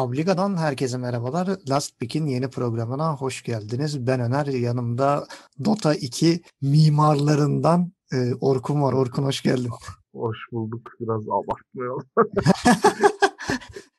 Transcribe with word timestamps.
Publica'dan 0.00 0.56
herkese 0.56 0.98
merhabalar. 0.98 1.48
Last 1.68 1.98
Pick'in 1.98 2.26
yeni 2.26 2.50
programına 2.50 3.16
hoş 3.16 3.42
geldiniz. 3.42 4.06
Ben 4.06 4.20
Öner, 4.20 4.46
yanımda 4.46 5.26
Dota 5.64 5.94
2 5.94 6.42
mimarlarından 6.62 7.92
e, 8.12 8.34
Orkun 8.40 8.82
var. 8.82 8.92
Orkun 8.92 9.22
hoş 9.22 9.42
geldin. 9.42 9.70
Hoş 10.14 10.38
bulduk. 10.52 10.90
Biraz 11.00 11.22
abartmayalım. 11.22 12.06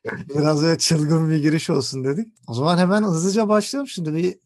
Biraz 0.34 0.62
böyle 0.62 0.78
çılgın 0.78 1.30
bir 1.30 1.42
giriş 1.42 1.70
olsun 1.70 2.04
dedik. 2.04 2.28
O 2.48 2.54
zaman 2.54 2.78
hemen 2.78 3.02
hızlıca 3.02 3.48
başlayalım. 3.48 3.88
Şimdi 3.88 4.14
bir 4.14 4.38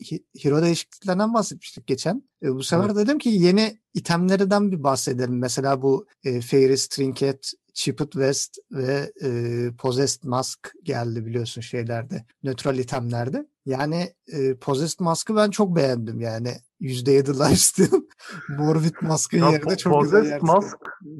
hero 0.43 0.63
değişikliklerinden 0.63 1.35
bahsetmiştik 1.35 1.87
geçen. 1.87 2.23
E, 2.43 2.55
bu 2.55 2.63
sefer 2.63 2.87
evet. 2.87 2.97
dedim 2.97 3.19
ki 3.19 3.29
yeni 3.29 3.79
itemlerden 3.95 4.73
bir 4.73 4.83
bahsedelim. 4.83 5.39
Mesela 5.39 5.83
bu 5.83 6.07
e, 6.25 6.41
Fairies 6.41 6.89
Trinket, 6.89 7.53
Chipped 7.77 8.13
West 8.13 8.59
ve 8.71 9.13
e, 9.23 9.71
Possessed 9.79 10.25
Mask 10.25 10.73
geldi 10.83 11.27
biliyorsun 11.27 11.61
şeylerde. 11.61 12.25
Nötral 12.43 12.79
itemlerde. 12.79 13.47
Yani 13.67 14.13
e, 14.29 14.55
Possessed 14.55 15.01
Mask'ı 15.01 15.37
ben 15.37 15.51
çok 15.51 15.77
beğendim 15.77 16.21
yani. 16.21 16.53
%7 16.81 17.29
lifesteal. 17.29 18.01
Morbid 18.49 18.95
Mask'ın 19.01 19.39
yerine 19.39 19.77
çok 19.77 20.03
güzel 20.03 20.21
Possessed 20.21 20.43
Mask 20.43 20.77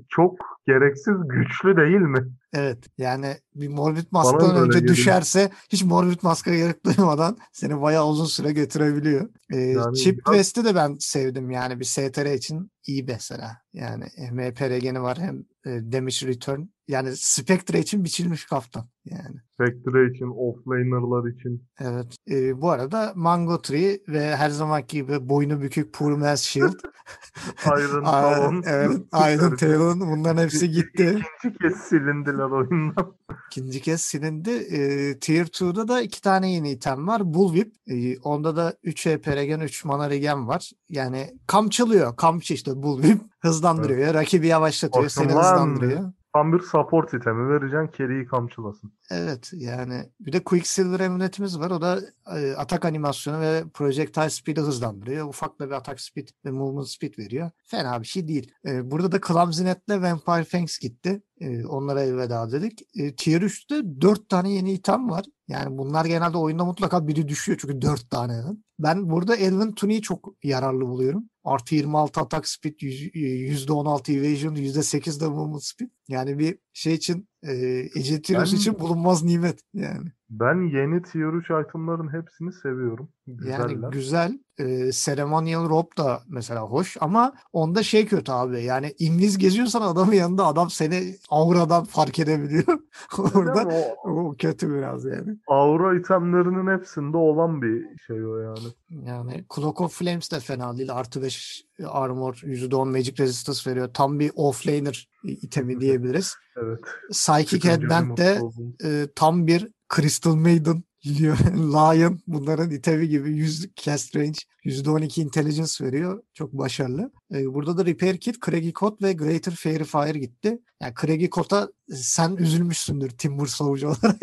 çok 0.09 0.35
gereksiz 0.67 1.15
güçlü 1.29 1.77
değil 1.77 2.01
mi? 2.01 2.33
Evet 2.53 2.79
yani 2.99 3.37
bir 3.55 3.69
Morbid 3.69 4.07
Mask'tan 4.11 4.57
önce 4.57 4.79
geliyor. 4.79 4.97
düşerse 4.97 5.51
hiç 5.69 5.85
Morbid 5.85 6.19
Mask'a 6.23 6.55
gerek 6.55 6.85
duymadan 6.85 7.39
seni 7.53 7.81
bayağı 7.81 8.07
uzun 8.07 8.25
süre 8.25 8.53
götürebiliyor. 8.53 9.29
Ee, 9.53 9.57
yani 9.57 9.97
Chip 9.97 10.19
biraz... 10.19 10.35
West'i 10.35 10.65
de 10.65 10.75
ben 10.75 10.97
sevdim 11.01 11.51
yani 11.51 11.81
bir 11.81 11.85
STR 11.85 12.35
için 12.35 12.71
iyi 12.87 13.05
mesela. 13.05 13.57
Yani 13.73 14.05
hem 14.17 14.41
EPRG'ni 14.41 15.03
var 15.03 15.19
hem 15.19 15.45
e, 15.67 15.93
damage 15.93 16.27
return. 16.27 16.61
Yani 16.89 17.17
Spectre 17.17 17.81
için 17.81 18.05
biçilmiş 18.05 18.45
kaftan 18.45 18.89
yani. 19.05 19.37
Spectre 19.55 20.15
için, 20.15 20.27
offlaner'lar 20.27 21.31
için. 21.31 21.65
Evet. 21.81 22.17
E, 22.31 22.61
bu 22.61 22.71
arada 22.71 23.13
Mango 23.17 23.63
Tree 23.63 23.99
ve 24.09 24.37
her 24.37 24.51
zamanki 24.51 24.97
gibi 24.97 25.29
boynu 25.29 25.61
bükük 25.63 25.95
Poor 25.95 26.13
Man's 26.13 26.43
Shield. 26.43 26.75
Iron 27.67 28.05
Talon. 28.05 28.63
evet. 28.67 28.91
Iron 29.15 29.57
Talon. 29.57 30.01
Bunların 30.01 30.43
hepsi 30.43 30.71
gitti. 30.71 31.19
İkinci 31.39 31.59
kez 31.59 31.77
silindiler 31.77 32.51
oyundan. 32.51 33.15
İkinci 33.51 33.83
kez 33.83 34.01
silindi. 34.01 34.51
E, 34.51 34.79
Tier 35.19 35.47
2'da 35.47 35.89
da 35.89 36.01
iki 36.01 36.21
tane 36.23 36.53
yeni 36.53 36.71
item 36.71 37.07
var. 37.07 37.35
Bullwhip. 37.35 37.73
E, 37.87 38.19
onda 38.19 38.57
da 38.57 38.75
3 38.83 39.07
EP 39.07 39.29
regen, 39.29 39.61
3 39.61 39.85
mana 39.85 40.11
regen 40.11 40.49
var. 40.49 40.71
Yani 40.89 41.31
kamçılıyor. 41.47 42.17
Kamçı 42.17 42.55
işte 42.55 42.83
Bullwhip. 42.83 43.21
Hızlandırıyor. 43.41 44.01
Evet. 44.01 44.15
Rakibi 44.15 44.47
yavaşlatıyor. 44.47 45.09
Seni 45.09 45.27
hızlandırıyor. 45.33 46.13
Tam 46.37 46.53
bir 46.53 46.61
support 46.61 47.15
itemi 47.15 47.49
vereceksin 47.49 47.99
Carry'i 47.99 48.27
kamçılasın. 48.27 48.93
Evet 49.11 49.51
yani 49.53 50.11
bir 50.21 50.33
de 50.33 50.45
Quicksilver 50.45 51.01
emunetimiz 51.01 51.61
var. 51.61 51.71
O 51.71 51.81
da 51.81 52.01
e, 52.37 52.53
atak 52.53 52.85
animasyonu 52.85 53.41
ve 53.41 53.65
projectile 53.75 54.31
speed'i 54.31 54.61
hızlandırıyor. 54.61 55.29
Ufak 55.29 55.61
da 55.61 55.67
bir 55.67 55.73
atak 55.73 56.01
speed 56.01 56.29
ve 56.45 56.51
movement 56.51 56.89
speed 56.89 57.19
veriyor. 57.19 57.51
Fena 57.65 58.03
bir 58.03 58.07
şey 58.07 58.29
değil. 58.29 58.53
E, 58.67 58.91
burada 58.91 59.13
da 59.13 59.21
Clumsy 59.21 59.65
Net'le 59.65 60.03
Vampire 60.03 60.45
Fangs 60.45 60.79
gitti. 60.79 61.23
E, 61.41 61.67
onlara 61.67 62.03
elveda 62.03 62.53
dedik. 62.53 62.83
E, 62.95 63.17
tier 63.17 63.43
3'te 63.43 64.01
4 64.01 64.29
tane 64.29 64.53
yeni 64.53 64.73
item 64.73 65.11
var. 65.11 65.25
Yani 65.49 65.79
bunlar 65.79 66.05
genelde 66.05 66.39
oyunda 66.39 66.65
mutlaka 66.65 67.09
biri 67.09 67.29
düşüyor 67.29 67.59
çünkü 67.61 67.83
4 67.83 68.11
tane. 68.11 68.43
Ben 68.79 69.11
burada 69.11 69.37
Elven 69.37 69.73
Tuni'yi 69.75 70.03
çok 70.03 70.35
yararlı 70.43 70.81
buluyorum. 70.81 71.31
Artı 71.45 71.75
26 71.75 72.21
atak 72.21 72.49
speed, 72.49 72.75
%16 72.81 74.13
evasion, 74.13 74.55
%8 74.55 75.21
de 75.21 75.29
movement 75.29 75.65
speed. 75.65 75.89
Yani 76.09 76.39
bir 76.39 76.59
şey 76.77 76.95
için 76.95 77.29
e, 77.43 77.53
Ejetiros 77.95 78.53
ben, 78.53 78.57
için 78.57 78.79
bulunmaz 78.79 79.25
nimet 79.25 79.61
yani. 79.75 80.09
Ben 80.31 80.55
yeni 80.55 80.97
3 80.97 81.51
itemların 81.51 82.13
hepsini 82.13 82.53
seviyorum. 82.53 83.09
Güzeller. 83.27 83.59
Yani 83.59 83.91
güzel. 83.91 84.39
E, 84.59 84.93
ceremonial 84.93 85.69
robe 85.69 85.97
da 85.99 86.23
mesela 86.29 86.61
hoş 86.61 86.97
ama 87.01 87.33
onda 87.53 87.83
şey 87.83 88.07
kötü 88.07 88.33
abi. 88.33 88.63
Yani 88.63 88.95
inviz 88.99 89.39
geziyorsan 89.39 89.83
adamın 89.83 90.13
yanında 90.13 90.47
adam 90.47 90.71
seni 90.71 91.15
auradan 91.31 91.85
fark 91.85 92.19
edebiliyor. 92.19 92.79
Orada 93.19 93.69
o, 94.05 94.11
o 94.11 94.35
kötü 94.39 94.75
biraz 94.75 95.05
yani. 95.05 95.39
Aura 95.47 95.99
itemlerinin 95.99 96.79
hepsinde 96.79 97.17
olan 97.17 97.63
bir 97.63 97.99
şey 98.07 98.27
o 98.27 98.39
yani. 98.39 98.69
Yani 98.91 99.45
Cloak 99.55 99.81
of 99.81 99.99
Flames 99.99 100.33
de 100.33 100.41
fena 100.41 100.77
değil. 100.77 100.93
Artı 100.93 101.23
5 101.23 101.66
armor, 101.85 102.35
%10 102.35 102.91
magic 102.91 103.15
resistance 103.19 103.71
veriyor. 103.71 103.91
Tam 103.95 104.19
bir 104.21 104.33
offlaner 104.35 105.09
itemi 105.25 105.81
diyebiliriz. 105.81 106.35
evet. 106.57 106.81
Psychic 107.11 107.69
Headband 107.69 108.19
de 108.19 108.41
e, 108.85 109.09
tam 109.15 109.47
bir 109.47 109.69
Crystal 109.95 110.35
Maiden 110.35 110.85
Lion 111.57 112.19
bunların 112.27 112.71
itemi 112.71 113.09
gibi 113.09 113.31
100 113.31 113.75
cast 113.77 114.17
range, 114.17 114.39
%12 114.65 115.21
intelligence 115.21 115.85
veriyor. 115.85 116.23
Çok 116.35 116.53
başarılı. 116.53 117.11
Ee, 117.35 117.55
burada 117.55 117.79
da 117.79 117.87
Repair 117.87 118.17
Kit, 118.17 118.47
Craggy 118.47 118.73
Coat 118.73 119.03
ve 119.03 119.13
Greater 119.13 119.53
Fairy 119.53 119.85
Fire 119.85 120.19
gitti. 120.19 120.59
Yani 120.83 120.95
Craggy 121.01 121.29
Coat'a 121.29 121.69
sen 121.91 122.37
üzülmüşsündür 122.37 123.11
Timber 123.11 123.47
Savucu 123.47 123.87
olarak. 124.03 124.17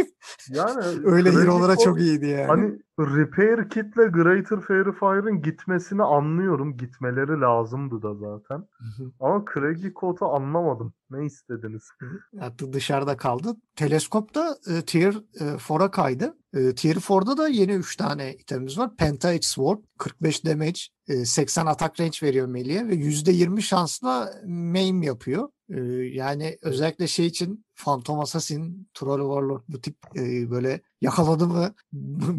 Yani 0.50 0.84
öyle 1.04 1.32
hero'lara 1.32 1.78
çok 1.78 2.00
iyiydi 2.00 2.26
yani. 2.26 2.48
Hani 2.48 2.80
Repair 3.00 3.70
Kit'le 3.70 4.14
Greater 4.14 4.60
Fairy 4.60 4.92
Fire'ın 4.92 5.42
gitmesini 5.42 6.04
anlıyorum. 6.04 6.78
Gitmeleri 6.78 7.42
lazımdı 7.42 8.02
da 8.02 8.16
zaten. 8.16 8.68
Ama 9.20 9.46
Craggy 9.54 9.88
Coat'u 10.00 10.26
anlamadım. 10.26 10.94
Ne 11.14 11.26
istediniz? 11.26 11.84
Hatta 12.40 12.74
dışarıda 12.74 13.18
kaldı. 13.18 13.56
Teleskop 13.76 14.36
da 14.36 14.58
e, 14.68 14.82
Tier 14.82 15.14
e, 15.40 15.44
4'a 15.44 15.92
kaydı. 15.92 16.38
E, 16.54 16.76
tier 16.76 16.96
4'da 16.96 17.38
da 17.38 17.48
yeni 17.48 17.72
3 17.72 17.96
tane 17.96 18.34
itemimiz 18.34 18.78
var. 18.78 18.96
Penta 18.96 19.34
Sword 19.42 19.80
45 19.98 20.46
damage, 20.46 20.80
80 21.26 21.66
atak 21.66 22.00
range 22.00 22.18
veriyor 22.24 22.48
Melih'e 22.48 22.88
ve 22.88 22.96
%20 22.96 23.62
şansla 23.62 24.34
maim 24.46 25.02
yapıyor. 25.04 25.50
Yani 26.14 26.58
özellikle 26.62 27.08
şey 27.08 27.26
için 27.26 27.66
Phantom 27.84 28.20
Assassin, 28.20 28.88
Troll 28.94 29.20
Warlord 29.20 29.62
bu 29.68 29.82
tip 29.82 29.96
böyle 30.52 30.82
yakaladı 31.02 31.48
mı 31.48 31.74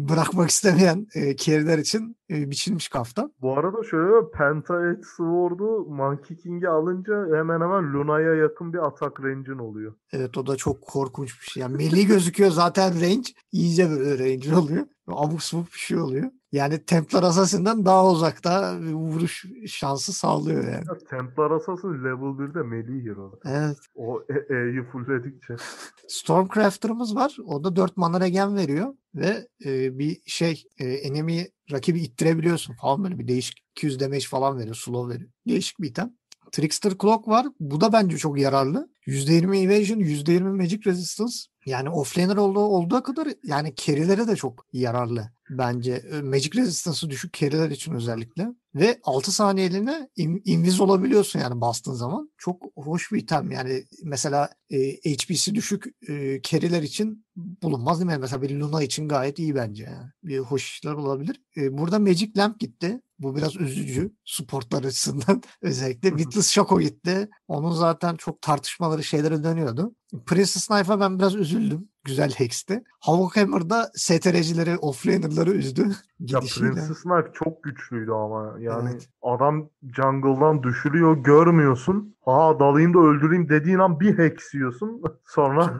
bırakmak 0.09 0.49
istemeyen 0.49 1.07
carry'ler 1.37 1.77
için 1.77 2.17
biçilmiş 2.29 2.87
kaftan. 2.87 3.33
Bu 3.41 3.57
arada 3.57 3.83
şöyle 3.83 4.29
Penta 4.31 4.95
Sword'u 5.15 5.85
Monkey 5.89 6.37
King'e 6.37 6.69
alınca 6.69 7.13
hemen 7.37 7.61
hemen 7.61 7.93
Luna'ya 7.93 8.35
yakın 8.35 8.73
bir 8.73 8.87
atak 8.87 9.23
range'in 9.23 9.57
oluyor. 9.57 9.93
Evet 10.13 10.37
o 10.37 10.47
da 10.47 10.55
çok 10.55 10.81
korkunç 10.81 11.41
bir 11.41 11.45
şey. 11.45 11.61
Yani 11.61 11.75
Melih 11.75 12.07
gözüküyor 12.07 12.51
zaten 12.51 13.01
range. 13.01 13.29
iyice 13.51 13.89
böyle 13.89 14.23
range 14.23 14.55
oluyor. 14.55 14.85
Abuk 15.07 15.43
subuk 15.43 15.73
bir 15.73 15.79
şey 15.79 15.97
oluyor. 15.97 16.31
Yani 16.55 16.85
Templar 16.85 17.23
Assassin'den 17.23 17.85
daha 17.85 18.11
uzakta 18.11 18.79
vuruş 18.79 19.45
şansı 19.67 20.13
sağlıyor 20.13 20.63
yani. 20.63 20.85
Ya, 20.87 20.97
Templar 21.09 21.51
Assassin 21.51 21.93
level 22.03 22.37
1'de 22.39 22.63
melee 22.63 23.05
hero. 23.05 23.39
Evet. 23.45 23.77
O 23.95 24.23
E'yi 24.49 24.79
e, 24.79 24.83
fullledikçe. 24.83 25.55
Stormcrafter'ımız 26.07 27.15
var. 27.15 27.37
O 27.45 27.63
da 27.63 27.75
4 27.75 27.97
mana 27.97 28.19
regen 28.21 28.55
veriyor 28.55 28.93
ve 29.15 29.47
e, 29.65 29.99
bir 29.99 30.21
şey 30.25 30.63
e, 30.79 30.85
enemy 30.85 31.45
rakibi 31.71 31.99
ittirebiliyorsun 31.99 32.73
falan 32.73 33.03
böyle 33.03 33.19
bir 33.19 33.27
değişik 33.27 33.57
200 33.71 33.99
damage 33.99 34.25
falan 34.29 34.59
veriyor, 34.59 34.75
slow 34.75 35.13
veriyor. 35.13 35.29
Değişik 35.47 35.81
bir 35.81 35.89
item. 35.89 36.13
Trickster 36.51 36.93
Clock 37.01 37.27
var. 37.27 37.47
Bu 37.59 37.81
da 37.81 37.93
bence 37.93 38.17
çok 38.17 38.39
yararlı. 38.39 38.89
%20 39.07 39.57
evasion, 39.57 39.99
%20 39.99 40.57
magic 40.57 40.79
resistance. 40.85 41.35
Yani 41.65 41.89
offlaner 41.89 42.37
olduğu, 42.37 42.59
olduğu 42.59 43.03
kadar 43.03 43.27
yani 43.43 43.73
carry'lere 43.75 44.27
de 44.27 44.35
çok 44.35 44.65
yararlı 44.73 45.31
bence. 45.49 46.03
Magic 46.23 46.61
resistance'ı 46.61 47.09
düşük 47.09 47.33
carry'ler 47.33 47.69
için 47.69 47.93
özellikle. 47.93 48.47
Ve 48.75 48.99
6 49.03 49.31
saniyeliğine 49.31 50.09
invis 50.45 50.81
olabiliyorsun 50.81 51.39
yani 51.39 51.61
bastığın 51.61 51.93
zaman. 51.93 52.31
Çok 52.37 52.63
hoş 52.75 53.11
bir 53.11 53.19
item 53.19 53.51
yani 53.51 53.83
mesela 54.03 54.49
e, 54.69 54.77
HP'si 54.91 55.55
düşük 55.55 55.85
e, 56.09 56.41
carry'ler 56.41 56.81
için 56.83 57.25
bulunmaz 57.35 57.99
değil 57.99 58.11
mi? 58.11 58.17
Mesela 58.21 58.41
bir 58.41 58.49
Luna 58.49 58.83
için 58.83 59.07
gayet 59.07 59.39
iyi 59.39 59.55
bence 59.55 59.83
yani. 59.83 60.09
Bir 60.23 60.39
hoş 60.39 60.73
işler 60.73 60.93
olabilir. 60.93 61.41
E, 61.57 61.77
burada 61.77 61.99
Magic 61.99 62.31
Lamp 62.37 62.59
gitti. 62.59 63.01
Bu 63.19 63.35
biraz 63.35 63.55
üzücü 63.55 64.11
sportlar 64.25 64.83
açısından 64.83 65.41
özellikle. 65.61 66.09
Witless 66.09 66.51
Shaco 66.51 66.79
gitti. 66.79 67.29
Onun 67.47 67.71
zaten 67.71 68.15
çok 68.15 68.41
tartışmaları 68.41 69.03
şeylere 69.03 69.43
dönüyordu. 69.43 69.95
Princess 70.25 70.67
Knife'a 70.67 70.99
ben 70.99 71.19
biraz 71.19 71.35
üzüldüm. 71.35 71.89
Güzel 72.03 72.31
hex'ti. 72.31 72.83
Hammer'da 72.99 73.91
STR'cileri, 73.95 74.77
offlaner'ları 74.77 75.51
üzdü. 75.51 75.91
Ya 76.19 76.39
Princess 76.39 77.01
Knife 77.01 77.31
çok 77.33 77.63
güçlüydü 77.63 78.11
ama. 78.11 78.55
Yani 78.59 78.89
evet. 78.91 79.09
adam 79.21 79.69
jungle'dan 79.95 80.63
düşürüyor 80.63 81.17
görmüyorsun. 81.17 82.15
Ha 82.21 82.59
dalayım 82.59 82.93
da 82.93 82.99
öldüreyim 82.99 83.49
dediğin 83.49 83.79
an 83.79 83.99
bir 83.99 84.17
hex 84.17 84.53
yiyorsun. 84.53 85.01
Sonra 85.27 85.73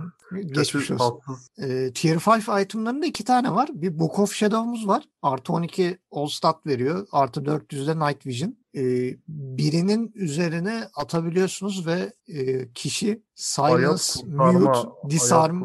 geçmiş 0.45 0.91
olsun. 0.91 1.21
E, 1.57 1.93
tier 1.93 2.15
5 2.15 2.63
itemlarında 2.63 3.05
iki 3.05 3.23
tane 3.25 3.55
var. 3.55 3.69
Bir 3.73 3.99
Book 3.99 4.19
of 4.19 4.33
Shadow'umuz 4.33 4.87
var. 4.87 5.03
Artı 5.21 5.53
12 5.53 5.97
All 6.11 6.27
Stat 6.27 6.65
veriyor. 6.65 7.07
Artı 7.11 7.41
400'de 7.41 8.07
Night 8.07 8.25
Vision. 8.25 8.55
E, 8.75 8.81
birinin 9.27 10.11
üzerine 10.15 10.87
atabiliyorsunuz 10.95 11.87
ve 11.87 12.13
e, 12.27 12.71
kişi 12.73 13.23
silence, 13.35 14.03
kurtarma- 14.03 14.59
mute, 14.59 15.09
disarm 15.09 15.61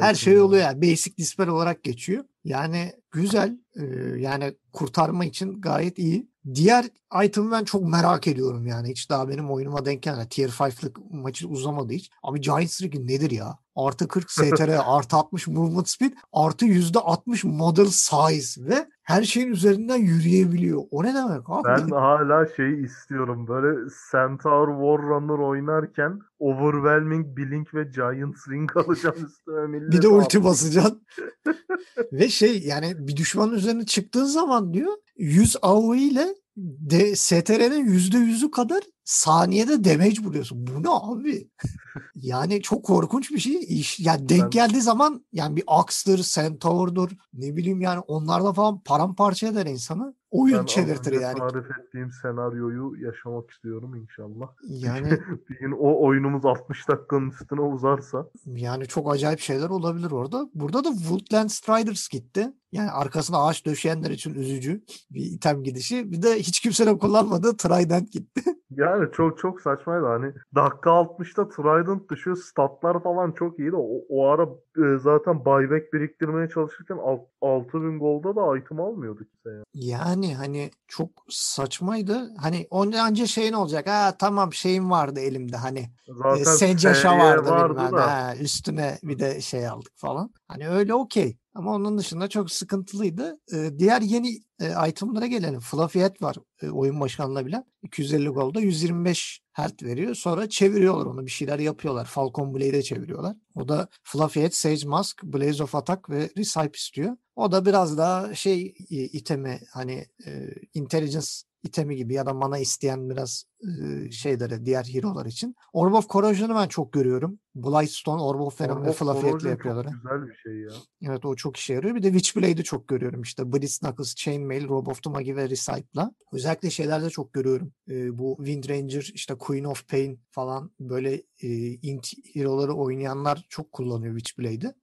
her 0.00 0.14
şey 0.14 0.40
oluyor 0.40 0.62
yani. 0.62 0.82
Basic 0.82 1.16
dispel 1.16 1.48
olarak 1.48 1.82
geçiyor. 1.84 2.24
Yani 2.44 2.92
güzel. 3.10 3.58
e, 3.76 3.84
yani 4.18 4.54
kurtarma 4.72 5.24
için 5.24 5.60
gayet 5.60 5.98
iyi. 5.98 6.30
Diğer 6.54 6.84
item'ı 7.24 7.50
ben 7.52 7.64
çok 7.64 7.82
merak 7.88 8.26
ediyorum 8.26 8.66
yani. 8.66 8.88
Hiç 8.90 9.10
daha 9.10 9.28
benim 9.28 9.50
oyunuma 9.50 9.84
denk 9.84 10.02
gelmedi. 10.02 10.28
Tier 10.28 10.48
5'lık 10.48 10.98
maçı 11.10 11.48
uzamadı 11.48 11.92
hiç. 11.92 12.10
Abi 12.22 12.40
Giant 12.40 12.70
Strike 12.70 13.06
nedir 13.06 13.30
ya? 13.30 13.58
Artı 13.76 14.08
40 14.08 14.30
STR, 14.30 14.68
artı 14.86 15.16
60 15.16 15.46
movement 15.48 15.88
speed, 15.88 16.12
artı 16.32 16.66
%60 16.66 17.46
model 17.46 17.86
size 17.86 18.64
ve 18.64 18.86
her 19.06 19.22
şeyin 19.22 19.48
üzerinden 19.48 19.96
yürüyebiliyor. 19.96 20.82
O 20.90 21.02
ne 21.02 21.14
demek 21.14 21.42
abi? 21.46 21.68
Ben 21.68 21.88
hala 21.88 22.46
şeyi 22.56 22.84
istiyorum. 22.84 23.48
Böyle 23.48 23.90
Centaur 24.12 24.68
War 24.68 25.08
Runner 25.08 25.38
oynarken 25.38 26.20
Overwhelming 26.38 27.36
Blink 27.36 27.74
ve 27.74 27.84
Giant 27.84 28.36
Ring 28.50 28.76
alacağım 28.76 29.16
üstüne. 29.26 29.72
Bir 29.92 30.02
de 30.02 30.08
ulti 30.08 30.44
basacaksın. 30.44 31.06
Ve 32.12 32.28
şey 32.28 32.62
yani 32.66 32.94
bir 32.98 33.16
düşmanın 33.16 33.54
üzerine 33.54 33.86
çıktığın 33.86 34.24
zaman 34.24 34.74
diyor 34.74 34.92
100 35.16 35.56
AoE 35.62 35.98
ile 35.98 36.34
de 36.56 37.16
STR'nin 37.16 37.86
%100'ü 37.86 38.50
kadar 38.50 38.82
saniyede 39.06 39.84
damage 39.84 40.22
vuruyorsun. 40.22 40.66
Bu 40.66 40.82
ne 40.82 40.88
abi? 40.90 41.50
yani 42.14 42.62
çok 42.62 42.84
korkunç 42.84 43.30
bir 43.30 43.38
şey. 43.38 43.64
İş, 43.68 44.00
yani 44.00 44.28
denk 44.28 44.42
Ben- 44.42 44.50
geldiği 44.50 44.80
zaman 44.80 45.24
yani 45.32 45.56
bir 45.56 45.64
Axe'dır, 45.66 46.18
Centaur'dur 46.18 47.10
ne 47.34 47.56
bileyim 47.56 47.80
yani 47.80 48.00
onlarla 48.00 48.52
falan 48.52 48.80
paramparça 48.80 49.46
eder 49.46 49.66
insanı. 49.66 50.14
Oyun 50.30 50.58
Ben 50.58 50.64
çevirtir 50.64 51.20
yani. 51.20 51.38
tarif 51.38 51.66
ettiğim 51.78 52.10
senaryoyu 52.22 53.06
yaşamak 53.06 53.50
istiyorum 53.50 53.94
inşallah. 53.94 54.46
Yani 54.68 55.10
Bir 55.50 55.58
gün 55.58 55.72
o 55.72 56.06
oyunumuz 56.06 56.44
60 56.44 56.88
dakikanın 56.88 57.30
üstüne 57.30 57.60
uzarsa. 57.60 58.26
Yani 58.46 58.86
çok 58.86 59.12
acayip 59.12 59.40
şeyler 59.40 59.68
olabilir 59.68 60.10
orada. 60.10 60.48
Burada 60.54 60.84
da 60.84 60.88
Woodland 60.92 61.48
Striders 61.48 62.08
gitti. 62.08 62.52
Yani 62.72 62.90
arkasına 62.90 63.46
ağaç 63.46 63.66
döşeyenler 63.66 64.10
için 64.10 64.34
üzücü 64.34 64.84
bir 65.10 65.24
item 65.24 65.62
gidişi. 65.62 66.12
Bir 66.12 66.22
de 66.22 66.38
hiç 66.38 66.60
kimsenin 66.60 66.98
kullanmadığı 66.98 67.56
Trident 67.56 68.12
gitti. 68.12 68.42
Yani 68.70 68.95
çok 69.12 69.38
çok 69.38 69.60
saçmaydı 69.60 70.06
hani 70.06 70.32
dakika 70.54 70.90
60'ta 70.90 71.48
Trident 71.48 72.10
düşüyor 72.10 72.36
statlar 72.36 73.02
falan 73.02 73.32
çok 73.32 73.58
iyiydi. 73.58 73.76
O, 73.76 73.88
o 74.08 74.26
ara 74.26 74.42
e, 74.76 74.98
zaten 74.98 75.44
buyback 75.44 75.92
biriktirmeye 75.92 76.48
çalışırken 76.48 76.96
alt- 76.96 77.28
6000 77.42 77.98
golda 77.98 78.36
da 78.36 78.58
item 78.58 78.80
almıyordu 78.80 79.24
kimse 79.24 79.50
ya. 79.50 79.62
Yani 79.74 80.34
hani 80.34 80.70
çok 80.88 81.08
saçmaydı. 81.28 82.30
Hani 82.40 82.66
onca 82.70 83.26
şey 83.26 83.52
ne 83.52 83.56
olacak? 83.56 83.86
Ha 83.88 84.14
tamam 84.18 84.52
şeyim 84.52 84.90
vardı 84.90 85.20
elimde 85.20 85.56
hani. 85.56 85.78
E, 85.78 86.12
Zaten 86.14 86.56
Senceşa 86.56 86.94
seviye 86.94 87.24
vardı, 87.24 87.50
vardı 87.50 87.96
da. 87.96 88.06
Ha, 88.06 88.36
üstüne 88.40 88.98
bir 89.02 89.18
de 89.18 89.40
şey 89.40 89.68
aldık 89.68 89.92
falan. 89.96 90.30
Hani 90.48 90.68
öyle 90.68 90.94
okey. 90.94 91.36
Ama 91.56 91.74
onun 91.74 91.98
dışında 91.98 92.28
çok 92.28 92.50
sıkıntılıydı. 92.50 93.40
Ee, 93.54 93.70
diğer 93.78 94.02
yeni 94.02 94.40
e, 94.60 94.88
itemlara 94.88 95.26
gelelim. 95.26 95.60
Fluffy 95.60 96.00
Head 96.00 96.22
var 96.22 96.36
e, 96.62 96.70
oyun 96.70 97.00
başı 97.00 97.22
alınabilen. 97.22 97.64
250 97.82 98.28
golda 98.28 98.60
125 98.60 99.40
health 99.52 99.82
veriyor. 99.82 100.14
Sonra 100.14 100.48
çeviriyorlar 100.48 101.06
onu 101.06 101.26
bir 101.26 101.30
şeyler 101.30 101.58
yapıyorlar. 101.58 102.04
Falcon 102.04 102.54
Blade'e 102.54 102.82
çeviriyorlar. 102.82 103.36
O 103.54 103.68
da 103.68 103.88
Fluffy 104.02 104.42
Head, 104.42 104.50
Sage 104.52 104.86
Mask, 104.86 105.22
Blaze 105.22 105.62
of 105.62 105.74
Attack 105.74 106.10
ve 106.10 106.30
Recipe 106.38 106.70
istiyor. 106.74 107.16
O 107.36 107.52
da 107.52 107.66
biraz 107.66 107.98
daha 107.98 108.34
şey 108.34 108.74
e, 108.90 108.96
itemi 108.96 109.60
hani 109.72 110.06
e, 110.26 110.48
intelligence 110.74 111.26
itemi 111.62 111.96
gibi 111.96 112.14
ya 112.14 112.26
da 112.26 112.34
mana 112.34 112.58
isteyen 112.58 113.10
biraz 113.10 113.44
e, 113.62 114.10
şeyleri 114.10 114.64
diğer 114.64 114.84
hero'lar 114.84 115.26
için. 115.26 115.56
Orb 115.72 115.92
of 115.92 116.08
Corrosion'u 116.08 116.54
ben 116.54 116.68
çok 116.68 116.92
görüyorum. 116.92 117.38
Blightstone, 117.54 118.22
Orb 118.22 118.40
of 118.40 118.60
Venom 118.60 118.76
ve 118.76 118.80
Orb 118.80 118.88
of 118.88 118.98
Fluffy 118.98 119.22
Head'le 119.22 119.30
Corrosion 119.30 119.50
yapıyorlar. 119.50 119.84
Çok 119.84 119.92
güzel 119.92 120.28
bir 120.28 120.34
şey 120.34 120.56
ya. 120.60 120.70
Evet 121.02 121.24
o 121.24 121.36
çok 121.36 121.56
işe 121.56 121.74
yarıyor. 121.74 121.94
Bir 121.94 122.02
de 122.02 122.12
Witchblade'i 122.12 122.64
çok 122.64 122.88
görüyorum 122.88 123.22
işte. 123.22 123.52
Blitz 123.52 123.78
Knuckles, 123.78 124.14
Chainmail, 124.14 124.68
Rob 124.68 124.86
of 124.86 125.02
the 125.02 125.10
Magi 125.10 125.36
ve 125.36 125.48
Recite'la. 125.48 126.12
Özellikle 126.32 126.70
şeylerde 126.70 127.10
çok 127.10 127.32
görüyorum. 127.32 127.72
Ee, 127.90 128.18
bu 128.18 128.36
Wind 128.36 128.64
Ranger, 128.68 129.10
işte 129.14 129.34
Queen 129.34 129.64
of 129.64 129.88
Pain 129.88 130.20
falan 130.30 130.70
böyle 130.80 131.22
e, 131.42 131.48
int 131.68 132.12
hero'ları 132.34 132.74
oynayanlar 132.74 133.46
çok 133.48 133.72
kullanıyor 133.72 134.18
Witchblade'i. 134.18 134.74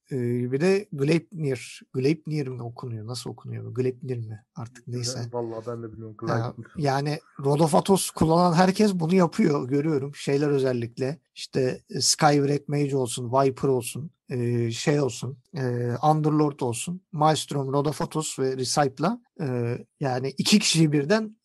Bir 0.51 0.61
de 0.61 0.87
Gleipnir. 0.91 1.81
Gleipnir 1.93 2.47
mi 2.47 2.63
okunuyor? 2.63 3.07
Nasıl 3.07 3.29
okunuyor? 3.29 3.75
Gleipnir 3.75 4.17
mi? 4.17 4.45
Artık 4.55 4.87
neyse. 4.87 5.19
Vallahi 5.33 5.67
ben 5.67 5.83
de 5.83 5.91
bilmiyorum. 5.91 6.15
Ha, 6.27 6.53
yani 6.77 7.19
Rodofatos 7.39 8.09
kullanan 8.09 8.53
herkes 8.63 8.93
bunu 8.93 9.15
yapıyor 9.15 9.69
görüyorum. 9.69 10.15
Şeyler 10.15 10.49
özellikle 10.49 11.19
işte 11.35 11.81
e, 11.89 12.01
Skywrath 12.01 12.69
Mage 12.69 12.95
olsun, 12.95 13.31
Viper 13.31 13.67
olsun, 13.67 14.11
e, 14.29 14.71
şey 14.71 15.01
olsun, 15.01 15.37
e, 15.57 15.61
Underlord 16.03 16.59
olsun, 16.59 17.01
Maelstrom, 17.11 17.73
Rodofatos 17.73 18.39
ve 18.39 18.57
Recipla 18.57 19.21
e, 19.41 19.77
yani 19.99 20.33
iki 20.37 20.59
kişiyi 20.59 20.91
birden 20.91 21.37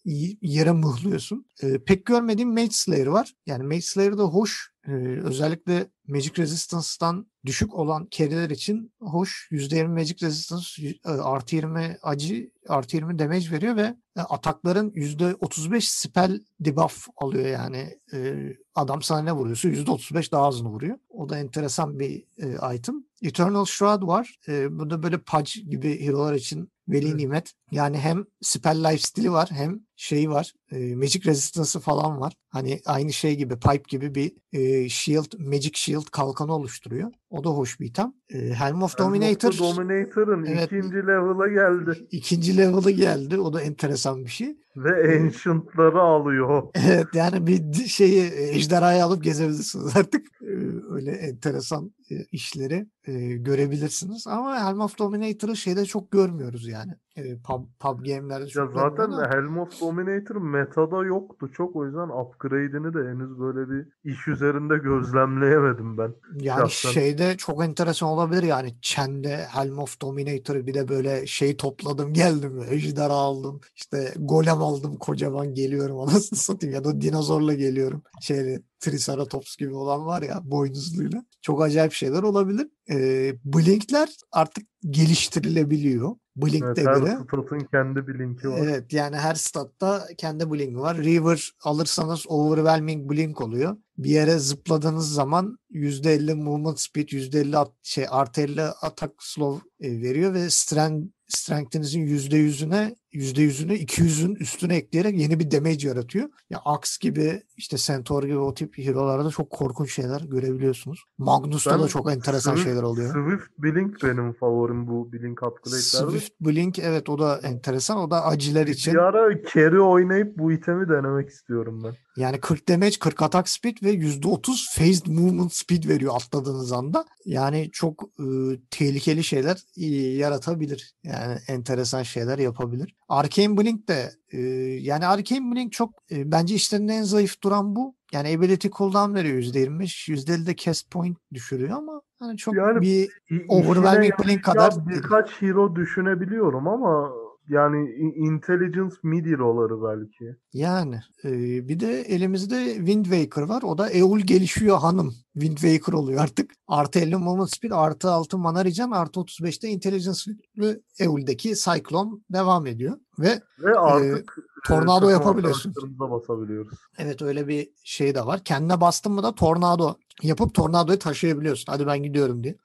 yere 0.42 0.72
mıhlıyorsun. 0.72 1.46
E, 1.62 1.78
pek 1.78 2.06
görmediğim 2.06 2.54
Mage 2.54 2.70
Slayer 2.70 3.06
var. 3.06 3.34
Yani 3.46 3.62
Mage 3.62 3.80
Slayer 3.80 4.18
da 4.18 4.24
hoş. 4.24 4.70
E, 4.86 4.90
özellikle 5.22 5.90
Magic 6.06 6.32
Resistance'dan 6.38 7.26
düşük 7.46 7.74
olan 7.74 8.08
carry'ler 8.10 8.50
için 8.50 8.92
hoş. 9.00 9.48
%20 9.50 9.86
Magic 9.88 10.26
Resistance, 10.26 10.98
e, 11.04 11.08
artı 11.08 11.56
20 11.56 11.98
acı, 12.02 12.50
artı 12.68 12.96
20 12.96 13.18
damage 13.18 13.50
veriyor 13.50 13.76
ve 13.76 13.94
atakların 14.22 14.90
%35 14.90 15.80
spell 15.80 16.40
debuff 16.60 17.06
alıyor 17.16 17.46
yani. 17.46 17.98
E, 18.12 18.36
adam 18.74 19.02
sana 19.02 19.22
ne 19.22 19.32
vuruyorsa 19.32 19.68
%35 19.68 20.32
daha 20.32 20.48
hızlı 20.48 20.68
vuruyor. 20.68 20.98
O 21.08 21.28
da 21.28 21.38
enteresan 21.38 21.98
bir 21.98 22.24
e, 22.38 22.76
item. 22.76 23.04
Eternal 23.22 23.64
Shroud 23.64 24.06
var. 24.06 24.38
E, 24.48 24.78
bu 24.78 24.90
da 24.90 25.02
böyle 25.02 25.18
Pudge 25.18 25.60
gibi 25.60 26.06
hero'lar 26.06 26.34
için 26.34 26.70
veli 26.88 27.16
nimet. 27.16 27.52
Yani 27.70 27.98
hem 27.98 28.24
spell 28.42 28.84
life 28.84 28.98
stili 28.98 29.32
var 29.32 29.48
hem 29.52 29.80
şeyi 29.96 30.30
var. 30.30 30.52
E, 30.72 30.94
magic 30.96 31.20
resistance'ı 31.30 31.82
falan 31.82 32.20
var. 32.20 32.32
Hani 32.48 32.80
aynı 32.86 33.12
şey 33.12 33.36
gibi 33.36 33.54
pipe 33.54 33.82
gibi 33.88 34.14
bir 34.14 34.32
e, 34.52 34.88
shield, 34.88 35.38
magic 35.38 35.70
shield 35.74 36.04
kalkanı 36.12 36.54
oluşturuyor. 36.54 37.10
O 37.30 37.44
da 37.44 37.48
hoş 37.50 37.80
bir 37.80 37.86
item. 37.86 38.12
E, 38.30 38.38
Helm 38.38 38.52
of 38.54 38.60
Helm 38.64 38.82
of 38.82 38.98
Dominator 38.98 39.58
Dominator'ın 39.58 40.44
Evet. 40.46 40.66
ikinci 40.72 40.96
level'a 40.96 41.48
geldi. 41.48 42.06
ikinci 42.10 42.56
level'ı 42.56 42.90
geldi. 42.90 43.38
O 43.38 43.52
da 43.52 43.60
enteresan 43.62 44.24
bir 44.24 44.30
şey. 44.30 44.56
Ve 44.76 45.16
Ancient'ları 45.18 46.00
alıyor. 46.00 46.62
Evet 46.88 47.06
yani 47.14 47.46
bir 47.46 47.74
şeyi 47.74 48.20
e, 48.22 48.48
ejderhayı 48.48 49.04
alıp 49.04 49.24
gezebilirsiniz 49.24 49.96
artık. 49.96 50.26
Ee, 50.42 50.68
Öyle 50.90 51.10
enteresan 51.10 51.94
e, 52.10 52.14
işleri 52.32 52.86
e, 53.04 53.12
görebilirsiniz. 53.36 54.26
Ama 54.26 54.68
Helm 54.68 54.80
of 54.80 54.98
Dominator'ı 54.98 55.56
şeyde 55.56 55.84
çok 55.84 56.10
görmüyoruz 56.10 56.68
yani. 56.68 56.77
E, 57.16 57.38
Pub, 57.38 57.64
pub 57.80 58.06
game'lerde 58.06 58.44
Ya 58.44 58.66
zaten 58.74 59.04
ama- 59.04 59.30
Helm 59.30 59.58
of 59.58 59.80
Dominator 59.80 60.36
metada 60.36 61.04
yoktu 61.04 61.50
çok 61.52 61.76
o 61.76 61.86
yüzden 61.86 62.08
upgrade'ini 62.08 62.94
de 62.94 62.98
henüz 62.98 63.38
böyle 63.40 63.70
bir 63.70 63.86
iş 64.04 64.28
üzerinde 64.28 64.76
gözlemleyemedim 64.78 65.98
ben. 65.98 66.14
Yani 66.40 66.70
Şahsen. 66.70 66.90
şeyde 67.00 67.36
çok 67.36 67.64
enteresan 67.64 68.08
olabilir 68.08 68.42
yani 68.42 68.74
Chen'de 68.82 69.36
Helm 69.36 69.78
of 69.78 70.00
Dominator'ı 70.02 70.66
bir 70.66 70.74
de 70.74 70.88
böyle 70.88 71.26
şey 71.26 71.56
topladım 71.56 72.12
geldim 72.12 72.62
ejderha 72.70 73.14
aldım 73.14 73.60
işte 73.74 74.14
golem 74.18 74.62
aldım 74.62 74.96
kocaman 74.96 75.54
geliyorum 75.54 75.98
anasını 76.00 76.38
satayım 76.38 76.74
ya 76.74 76.84
da 76.84 77.00
dinozorla 77.00 77.54
geliyorum 77.54 78.02
şeyle 78.20 78.62
Triceratops 78.80 79.56
gibi 79.56 79.74
olan 79.74 80.06
var 80.06 80.22
ya 80.22 80.40
boynuzluyla 80.44 81.24
çok 81.42 81.62
acayip 81.62 81.92
şeyler 81.92 82.22
olabilir. 82.22 82.68
Ee, 82.90 83.34
Blink'ler 83.44 84.08
artık 84.32 84.66
geliştirilebiliyor. 84.90 86.16
Blink'te 86.42 86.82
Evet, 86.82 86.86
her 86.86 86.96
göre. 87.00 87.18
statın 87.28 87.58
kendi 87.72 88.06
bir 88.06 88.18
linki 88.18 88.48
var. 88.48 88.58
Evet 88.58 88.92
yani 88.92 89.16
her 89.16 89.34
statta 89.34 90.06
kendi 90.18 90.50
blink 90.50 90.76
var. 90.76 90.98
River 90.98 91.50
alırsanız 91.64 92.24
overwhelming 92.28 93.10
blink 93.10 93.40
oluyor. 93.40 93.76
Bir 93.98 94.10
yere 94.10 94.38
zıpladığınız 94.38 95.12
zaman 95.12 95.58
%50 95.70 96.34
movement 96.34 96.80
speed, 96.80 97.08
%50 97.08 97.56
at, 97.56 97.72
şey 97.82 98.06
artı 98.10 98.40
50 98.40 98.62
atak 98.62 99.12
slow 99.18 99.68
e, 99.80 100.02
veriyor 100.02 100.34
ve 100.34 100.50
strength 100.50 101.06
strength'inizin 101.28 102.06
%100'üne 102.06 102.96
%100'ünü 103.14 103.72
200'ün 103.72 104.34
üstüne 104.34 104.76
ekleyerek 104.76 105.18
yeni 105.18 105.40
bir 105.40 105.50
damage 105.50 105.88
yaratıyor. 105.88 106.28
Ya 106.50 106.60
Axe 106.64 106.96
gibi 107.00 107.42
işte 107.56 107.76
Centaur 107.76 108.24
gibi 108.24 108.38
o 108.38 108.54
tip 108.54 108.78
hero'larda 108.78 109.30
çok 109.30 109.50
korkunç 109.50 109.92
şeyler 109.94 110.20
görebiliyorsunuz. 110.20 111.04
Magnus'ta 111.18 111.70
Ben 111.70 111.82
da 111.82 111.88
çok 111.88 112.12
enteresan 112.12 112.56
Swift- 112.56 112.64
şeyler 112.64 112.82
oluyor. 112.82 113.08
Swift 113.12 113.58
Blink 113.58 114.02
benim 114.02 114.32
favorim 114.32 114.86
bu 114.86 115.12
Blink 115.12 115.42
upgrade'lerde. 115.42 115.82
Swift 115.82 116.40
Blink 116.40 116.78
evet 116.78 117.08
o 117.08 117.18
da 117.18 117.40
enteresan. 117.42 117.98
O 117.98 118.10
da 118.10 118.24
aciler 118.24 118.66
için. 118.66 118.94
Bir 118.94 118.98
ara 118.98 119.42
carry 119.54 119.80
oynayıp 119.80 120.38
bu 120.38 120.52
itemi 120.52 120.88
denemek 120.88 121.28
istiyorum 121.28 121.82
ben. 121.84 121.94
Yani 122.16 122.40
40 122.40 122.68
damage, 122.68 122.98
40 123.00 123.22
atak 123.22 123.48
speed 123.48 123.76
ve 123.82 123.92
%30 123.94 124.78
phased 124.78 125.06
movement 125.06 125.52
speed 125.52 125.88
veriyor 125.88 126.12
atladığınız 126.14 126.72
anda. 126.72 127.04
Yani 127.24 127.68
çok 127.72 128.02
e, 128.02 128.24
tehlikeli 128.70 129.24
şeyler 129.24 129.62
e, 129.76 129.86
yaratabilir. 129.96 130.94
Yani 131.04 131.38
enteresan 131.48 132.02
şeyler 132.02 132.38
yapabilir. 132.38 132.94
Arcane 133.08 133.56
Blink 133.56 133.88
de 133.88 134.10
e, 134.32 134.38
yani 134.80 135.06
Arcane 135.06 135.54
Blink 135.54 135.72
çok 135.72 135.90
e, 136.10 136.32
bence 136.32 136.54
işlerinde 136.54 136.92
en 136.92 137.02
zayıf 137.02 137.42
duran 137.42 137.76
bu. 137.76 137.94
Yani 138.12 138.36
ability 138.36 138.68
cooldown 138.68 139.14
veriyor 139.14 139.38
%25. 139.38 140.08
%50 140.12 140.46
de 140.46 140.56
cast 140.56 140.90
point 140.90 141.18
düşürüyor 141.34 141.78
ama 141.78 142.02
hani 142.18 142.36
çok 142.36 142.54
Yani 142.54 142.80
bir 142.80 143.10
overwhelming 143.48 144.14
blink 144.24 144.44
kadar 144.44 144.86
değil. 144.86 144.98
birkaç 145.02 145.42
hero 145.42 145.76
düşünebiliyorum 145.76 146.68
ama 146.68 147.12
yani 147.48 147.90
intelligence 148.16 148.94
mid 149.02 149.26
hero'ları 149.26 149.82
belki. 149.82 150.36
Yani 150.52 151.00
e, 151.24 151.30
bir 151.68 151.80
de 151.80 152.00
elimizde 152.00 152.74
Wind 152.74 153.04
Waker 153.04 153.42
var. 153.42 153.62
O 153.62 153.78
da 153.78 153.90
Eul 153.90 154.18
gelişiyor 154.20 154.78
hanım. 154.78 155.14
Wind 155.32 155.56
Waker 155.58 155.92
oluyor 155.92 156.20
artık. 156.22 156.50
Artı 156.68 156.98
50 156.98 157.16
movement 157.16 157.50
speed, 157.50 157.70
artı 157.70 158.10
6 158.10 158.38
mana 158.38 158.64
regen, 158.64 158.90
artı 158.90 159.20
35'te 159.20 159.68
intelligence 159.68 160.20
ve 160.56 160.80
Eul'deki 161.00 161.54
Cyclone 161.54 162.10
devam 162.32 162.66
ediyor. 162.66 162.98
Ve 163.18 163.40
Ve 163.58 163.74
artık 163.78 164.38
e, 164.38 164.68
tornado 164.68 164.94
takım 165.00 165.10
yapabiliyorsun. 165.10 165.74
basabiliyoruz. 166.00 166.78
evet 166.98 167.22
öyle 167.22 167.48
bir 167.48 167.68
şey 167.84 168.14
de 168.14 168.26
var. 168.26 168.44
Kendine 168.44 168.80
bastın 168.80 169.12
mı 169.12 169.22
da 169.22 169.34
tornado 169.34 169.94
yapıp 170.22 170.54
tornadoyu 170.54 170.98
taşıyabiliyorsun. 170.98 171.72
Hadi 171.72 171.86
ben 171.86 172.02
gidiyorum 172.02 172.44
diye. 172.44 172.56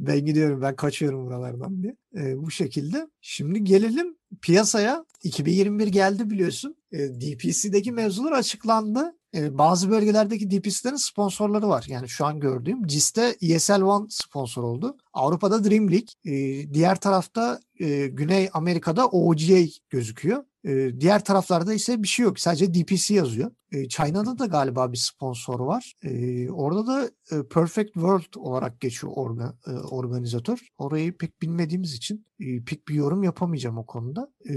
Ben 0.00 0.26
gidiyorum 0.26 0.62
ben 0.62 0.76
kaçıyorum 0.76 1.26
buralardan 1.26 1.82
diye. 1.82 1.96
E, 2.16 2.42
bu 2.42 2.50
şekilde. 2.50 3.08
Şimdi 3.20 3.64
gelelim 3.64 4.16
piyasaya. 4.42 5.04
2021 5.22 5.86
geldi 5.86 6.30
biliyorsun. 6.30 6.76
E, 6.92 6.98
DPC'deki 6.98 7.92
mevzular 7.92 8.32
açıklandı. 8.32 9.16
E, 9.34 9.58
bazı 9.58 9.90
bölgelerdeki 9.90 10.50
DPC'lerin 10.50 10.96
sponsorları 10.96 11.68
var. 11.68 11.84
Yani 11.88 12.08
şu 12.08 12.26
an 12.26 12.40
gördüğüm 12.40 12.86
CIS'te 12.86 13.36
ESL 13.40 13.82
One 13.82 14.06
sponsor 14.10 14.62
oldu. 14.62 14.96
Avrupa'da 15.12 15.64
Dream 15.64 15.90
League. 15.90 16.08
E, 16.24 16.74
diğer 16.74 17.00
tarafta 17.00 17.60
e, 17.80 18.06
Güney 18.06 18.48
Amerika'da 18.52 19.08
OGA 19.08 19.58
gözüküyor. 19.90 20.44
E, 20.64 21.00
diğer 21.00 21.24
taraflarda 21.24 21.74
ise 21.74 22.02
bir 22.02 22.08
şey 22.08 22.24
yok. 22.24 22.40
Sadece 22.40 22.74
DPC 22.74 23.14
yazıyor. 23.14 23.50
E, 23.72 23.88
China'da 23.88 24.38
da 24.38 24.46
galiba 24.46 24.92
bir 24.92 24.98
sponsor 24.98 25.60
var. 25.60 25.94
E, 26.02 26.50
orada 26.50 26.86
da 26.86 27.10
e, 27.32 27.42
Perfect 27.48 27.92
World 27.94 28.34
olarak 28.36 28.80
geçiyor 28.80 29.12
orga, 29.16 29.54
e, 29.66 29.70
organizatör. 29.70 30.58
Orayı 30.78 31.16
pek 31.16 31.42
bilmediğimiz 31.42 31.94
için 31.94 32.26
e, 32.40 32.64
pek 32.64 32.88
bir 32.88 32.94
yorum 32.94 33.22
yapamayacağım 33.22 33.78
o 33.78 33.86
konuda. 33.86 34.32
E, 34.50 34.54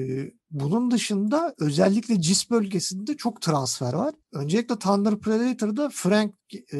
bunun 0.51 0.91
dışında 0.91 1.55
özellikle 1.59 2.21
CIS 2.21 2.49
bölgesinde 2.49 3.17
çok 3.17 3.41
transfer 3.41 3.93
var. 3.93 4.13
Öncelikle 4.33 4.79
Thunder 4.79 5.19
Predator'da 5.19 5.89
Frank 5.93 6.42
e, 6.55 6.77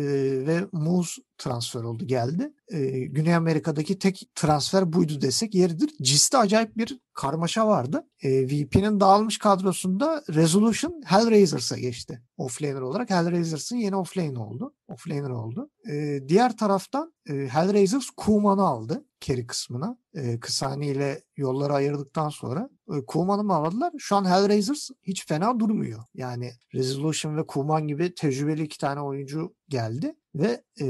ve 0.47 0.67
Moose 0.71 1.21
transfer 1.37 1.83
oldu 1.83 2.07
geldi. 2.07 2.53
E, 2.71 2.99
Güney 2.99 3.35
Amerika'daki 3.35 3.99
tek 3.99 4.29
transfer 4.35 4.93
buydu 4.93 5.21
desek 5.21 5.55
yeridir. 5.55 5.89
CIS'te 6.01 6.37
acayip 6.37 6.77
bir 6.77 6.99
karmaşa 7.13 7.67
vardı. 7.67 8.07
E, 8.23 8.47
VP'nin 8.47 8.99
dağılmış 8.99 9.37
kadrosunda 9.37 10.23
Resolution 10.29 11.01
Hellraisers'a 11.05 11.77
geçti. 11.77 12.21
Offlaner 12.37 12.81
olarak 12.81 13.09
Hellraisers'ın 13.09 13.75
yeni 13.75 13.95
offlaner 13.95 14.35
oldu. 14.35 14.73
Offlaner 14.87 15.29
oldu. 15.29 15.69
Diğer 16.27 16.57
taraftan 16.57 17.13
e, 17.29 17.33
Hellraisers 17.33 18.09
Kuman'ı 18.17 18.63
aldı 18.63 19.05
carry 19.21 19.47
kısmına. 19.47 19.97
E, 20.13 20.39
Kısani 20.39 20.87
ile 20.87 21.21
yolları 21.37 21.73
ayırdıktan 21.73 22.29
sonra 22.29 22.69
e, 22.93 23.05
Kuman'ı 23.05 23.43
mı 23.43 23.53
aldılar? 23.53 23.93
Şu 23.97 24.15
an 24.15 24.25
Hellraisers 24.25 24.89
hiç 25.03 25.27
fena 25.27 25.59
durmuyor. 25.59 26.03
Yani 26.13 26.51
Resolution 26.73 27.37
ve 27.37 27.47
Kuman 27.47 27.87
gibi 27.87 28.15
tecrübeli 28.15 28.63
iki 28.63 28.77
tane 28.77 29.01
oyuncu 29.01 29.55
geldi 29.73 30.15
ve 30.35 30.63
e, 30.81 30.87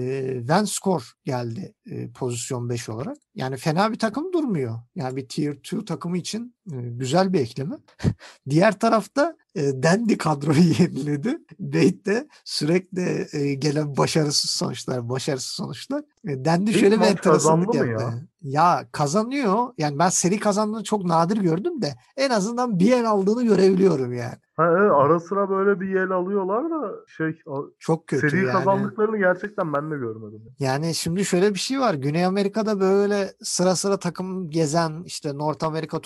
Venscore 0.47 1.03
geldi 1.25 1.73
e, 1.85 2.11
pozisyon 2.11 2.69
5 2.69 2.89
olarak. 2.89 3.17
Yani 3.35 3.57
fena 3.57 3.91
bir 3.91 3.99
takım 3.99 4.33
durmuyor. 4.33 4.79
Yani 4.95 5.15
bir 5.15 5.27
tier 5.27 5.53
2 5.53 5.85
takımı 5.85 6.17
için 6.17 6.55
güzel 6.71 7.33
bir 7.33 7.39
ekleme. 7.39 7.75
Diğer 8.49 8.79
tarafta 8.79 9.35
e, 9.55 9.83
Dandy 9.83 10.17
kadroyu 10.17 10.59
yeniledi. 10.79 11.37
Bate 11.59 12.05
de 12.05 12.27
sürekli 12.45 13.27
e, 13.33 13.53
gelen 13.53 13.97
başarısız 13.97 14.49
sonuçlar, 14.49 15.09
başarısız 15.09 15.51
sonuçlar. 15.51 16.03
E, 16.27 16.45
Dandy 16.45 16.71
İlk 16.71 16.79
şöyle 16.79 16.99
bir 16.99 17.05
enteresanlık 17.05 17.75
yaptı. 17.75 18.27
Ya? 18.41 18.87
kazanıyor. 18.91 19.73
Yani 19.77 19.99
ben 19.99 20.09
seri 20.09 20.39
kazandığını 20.39 20.83
çok 20.83 21.05
nadir 21.05 21.37
gördüm 21.37 21.81
de 21.81 21.95
en 22.17 22.29
azından 22.29 22.79
bir 22.79 22.91
el 22.91 23.09
aldığını 23.09 23.43
görebiliyorum 23.43 24.13
yani. 24.13 24.35
Ha, 24.55 24.65
evet, 24.79 24.91
ara 24.95 25.19
sıra 25.19 25.49
böyle 25.49 25.79
bir 25.79 25.87
yel 25.87 26.11
alıyorlar 26.11 26.69
da 26.69 26.91
şey 27.07 27.39
Çok 27.79 28.07
kötü 28.07 28.29
seri 28.29 28.45
yani. 28.45 28.51
kazandıklarını 28.51 29.17
gerçekten 29.17 29.73
ben 29.73 29.91
de 29.91 29.95
görmedim. 29.95 30.41
Yani 30.59 30.95
şimdi 30.95 31.25
şöyle 31.25 31.53
bir 31.53 31.59
şey 31.59 31.79
var. 31.79 31.93
Güney 31.93 32.25
Amerika'da 32.25 32.79
böyle 32.79 33.33
sıra 33.41 33.75
sıra 33.75 33.97
takım 33.97 34.49
gezen 34.49 35.03
işte 35.05 35.37
North 35.37 35.63
Amerika 35.63 36.01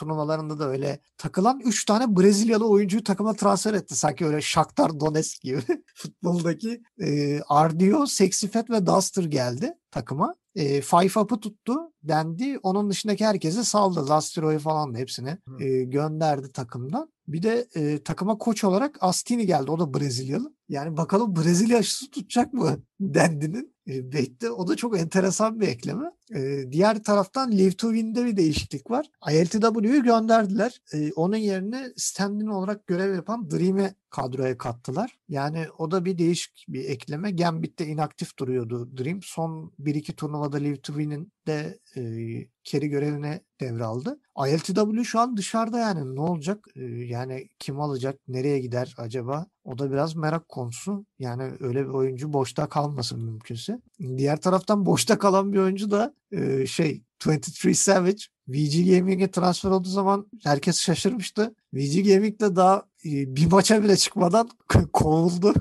turnuvalarında 0.47 0.59
da 0.59 0.69
öyle 0.69 0.99
takılan 1.17 1.59
3 1.59 1.85
tane 1.85 2.15
Brezilyalı 2.17 2.69
oyuncuyu 2.69 3.03
takıma 3.03 3.33
transfer 3.33 3.73
etti. 3.73 3.95
Sanki 3.95 4.25
öyle 4.25 4.41
Shakhtar 4.41 4.99
Donetsk 4.99 5.41
gibi 5.41 5.61
futboldaki 5.95 6.81
e, 7.01 7.39
Ardio, 7.47 8.05
Sexifet 8.05 8.69
ve 8.69 8.85
Duster 8.85 9.23
geldi 9.23 9.73
takıma. 9.91 10.35
E, 10.55 10.81
Five 10.81 11.19
Up'ı 11.19 11.39
tuttu 11.39 11.75
dendi. 12.07 12.59
Onun 12.63 12.89
dışındaki 12.89 13.25
herkese 13.25 13.63
saldı. 13.63 14.09
Lastro'yu 14.09 14.59
falan 14.59 14.93
da 14.93 14.97
hepsini 14.97 15.37
Hı. 15.47 15.63
e, 15.63 15.83
gönderdi 15.83 16.51
takımdan. 16.51 17.09
Bir 17.27 17.43
de 17.43 17.67
e, 17.75 18.03
takıma 18.03 18.37
koç 18.37 18.63
olarak 18.63 18.97
Astini 19.01 19.45
geldi. 19.45 19.71
O 19.71 19.79
da 19.79 19.93
Brezilyalı. 19.93 20.53
Yani 20.69 20.97
bakalım 20.97 21.35
Brezilya 21.35 21.77
aşısı 21.77 22.11
tutacak 22.11 22.53
mı 22.53 22.79
Dendi'nin? 22.99 23.75
E, 23.87 24.13
Bate'de 24.13 24.51
o 24.51 24.67
da 24.67 24.75
çok 24.75 24.99
enteresan 24.99 25.59
bir 25.59 25.67
ekleme. 25.67 26.11
E, 26.35 26.71
diğer 26.71 27.03
taraftan 27.03 27.51
Live 27.51 27.71
to 27.71 27.93
Win'de 27.93 28.25
bir 28.25 28.37
değişiklik 28.37 28.91
var. 28.91 29.05
ILTW'yu 29.31 30.03
gönderdiler. 30.03 30.81
E, 30.93 31.11
onun 31.11 31.37
yerine 31.37 31.87
stand-in 31.95 32.47
olarak 32.47 32.87
görev 32.87 33.15
yapan 33.15 33.51
Dream'i 33.51 33.93
kadroya 34.09 34.57
kattılar. 34.57 35.17
Yani 35.29 35.65
o 35.77 35.91
da 35.91 36.05
bir 36.05 36.17
değişik 36.17 36.65
bir 36.69 36.85
ekleme. 36.85 37.31
Gambit'te 37.31 37.85
inaktif 37.85 38.37
duruyordu 38.37 38.97
Dream. 38.97 39.19
Son 39.23 39.73
1-2 39.79 40.13
turnuvada 40.13 40.57
Live 40.57 40.81
to 40.81 40.93
Win'in 40.93 41.31
de 41.47 41.79
e, 41.97 42.01
carry 42.63 42.87
görevine 42.87 43.41
devraldı. 43.61 44.19
ILTW 44.47 45.03
şu 45.03 45.19
an 45.19 45.37
dışarıda 45.37 45.79
yani 45.79 46.15
ne 46.15 46.21
olacak? 46.21 46.65
E, 46.75 46.83
yani 46.85 47.49
kim 47.59 47.81
alacak? 47.81 48.19
Nereye 48.27 48.59
gider 48.59 48.95
acaba? 48.97 49.47
O 49.63 49.77
da 49.77 49.91
biraz 49.91 50.15
merak 50.15 50.49
konusu. 50.49 51.05
Yani 51.19 51.51
öyle 51.59 51.83
bir 51.83 51.93
oyuncu 51.93 52.33
boşta 52.33 52.69
kalmasın 52.69 53.23
mümkünse. 53.23 53.81
Diğer 54.17 54.41
taraftan 54.41 54.85
boşta 54.85 55.17
kalan 55.17 55.53
bir 55.53 55.57
oyuncu 55.57 55.91
da 55.91 56.13
e, 56.31 56.65
şey 56.65 57.03
23 57.25 57.77
Savage 57.77 58.21
VG 58.47 58.89
Gaming'e 58.89 59.31
transfer 59.31 59.69
olduğu 59.69 59.89
zaman 59.89 60.27
herkes 60.43 60.79
şaşırmıştı. 60.79 61.55
VG 61.73 62.13
Gaming 62.13 62.41
de 62.41 62.55
daha 62.55 62.83
bir 63.05 63.51
maça 63.51 63.83
bile 63.83 63.97
çıkmadan 63.97 64.49
kovuldu. 64.93 65.53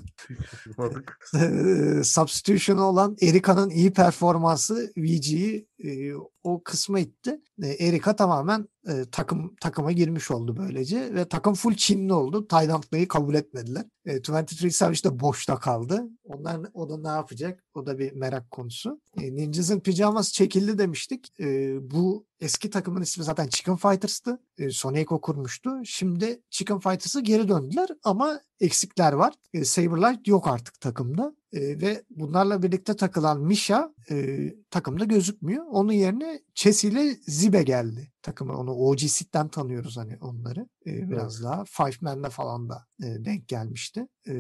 Eee, 1.35 2.03
substitution 2.05 2.79
olan 2.79 3.17
Erika'nın 3.21 3.71
iyi 3.71 3.93
performansı 3.93 4.93
VG'yi 4.97 5.69
e, 5.85 6.15
o 6.43 6.63
kısma 6.63 7.01
itti. 7.01 7.41
E, 7.63 7.69
Erika 7.69 8.17
tamamen 8.17 8.69
e, 8.89 9.05
takım 9.13 9.55
takıma 9.61 9.93
girmiş 9.93 10.31
oldu 10.31 10.57
böylece 10.57 11.15
ve 11.15 11.29
takım 11.29 11.55
full 11.55 11.75
Çinli 11.75 12.13
oldu. 12.13 12.49
Taylandlıyı 12.49 13.09
kabul 13.09 13.35
etmediler. 13.35 13.85
E, 14.07 14.13
23 14.13 14.75
Savage 14.75 15.03
de 15.05 15.21
boşta 15.21 15.57
kaldı. 15.59 16.05
Onlar 16.25 16.61
o 16.75 16.89
da 16.89 16.99
ne 16.99 17.17
yapacak? 17.17 17.65
O 17.75 17.87
da 17.87 17.99
bir 17.99 18.13
merak 18.13 18.51
konusu. 18.51 19.01
E, 19.21 19.35
Ninjas'ın 19.35 19.81
pijaması 19.81 20.33
çekildi 20.33 20.79
demiştik. 20.79 21.41
E, 21.41 21.77
bu 21.91 22.27
eski 22.41 22.71
takımın 22.71 23.03
ismi 23.03 23.25
zaten 23.25 23.49
Chicken 23.49 23.77
Fighters'tı. 23.77 24.39
E, 24.59 24.71
Sonico 24.71 25.21
kurmuştu. 25.21 25.71
Şimdi 25.85 26.43
Chicken 26.51 26.79
Fighters'a 26.79 27.21
geri 27.21 27.49
döndüler 27.49 27.89
ama 28.05 28.41
eksikler 28.61 29.13
var. 29.13 29.35
E, 29.55 29.65
Saberlight 29.65 30.29
yok 30.29 30.49
artık 30.49 30.81
takımda. 30.81 31.35
E, 31.53 31.81
ve 31.81 32.05
bunlarla 32.11 32.63
birlikte 32.63 32.97
takılan 32.97 33.41
Misha 33.41 33.95
e, 34.11 34.49
takımda 34.71 35.05
gözükmüyor. 35.05 35.65
Onun 35.71 35.93
yerine 35.93 36.41
Chess 36.55 36.85
ile 36.85 37.15
Zibe 37.27 37.63
geldi 37.63 38.13
takıma. 38.27 38.57
Onu 38.57 38.73
OG 38.73 39.01
Seed'den 39.01 39.49
tanıyoruz 39.49 39.97
hani 39.97 40.19
onları. 40.21 40.69
E, 40.87 41.11
biraz 41.11 41.43
daha 41.43 41.65
Five 41.65 41.97
Man'de 42.01 42.31
falan 42.31 42.69
da 42.69 42.87
e, 43.03 43.25
denk 43.25 43.49
gelmişti. 43.49 44.07
E, 44.29 44.35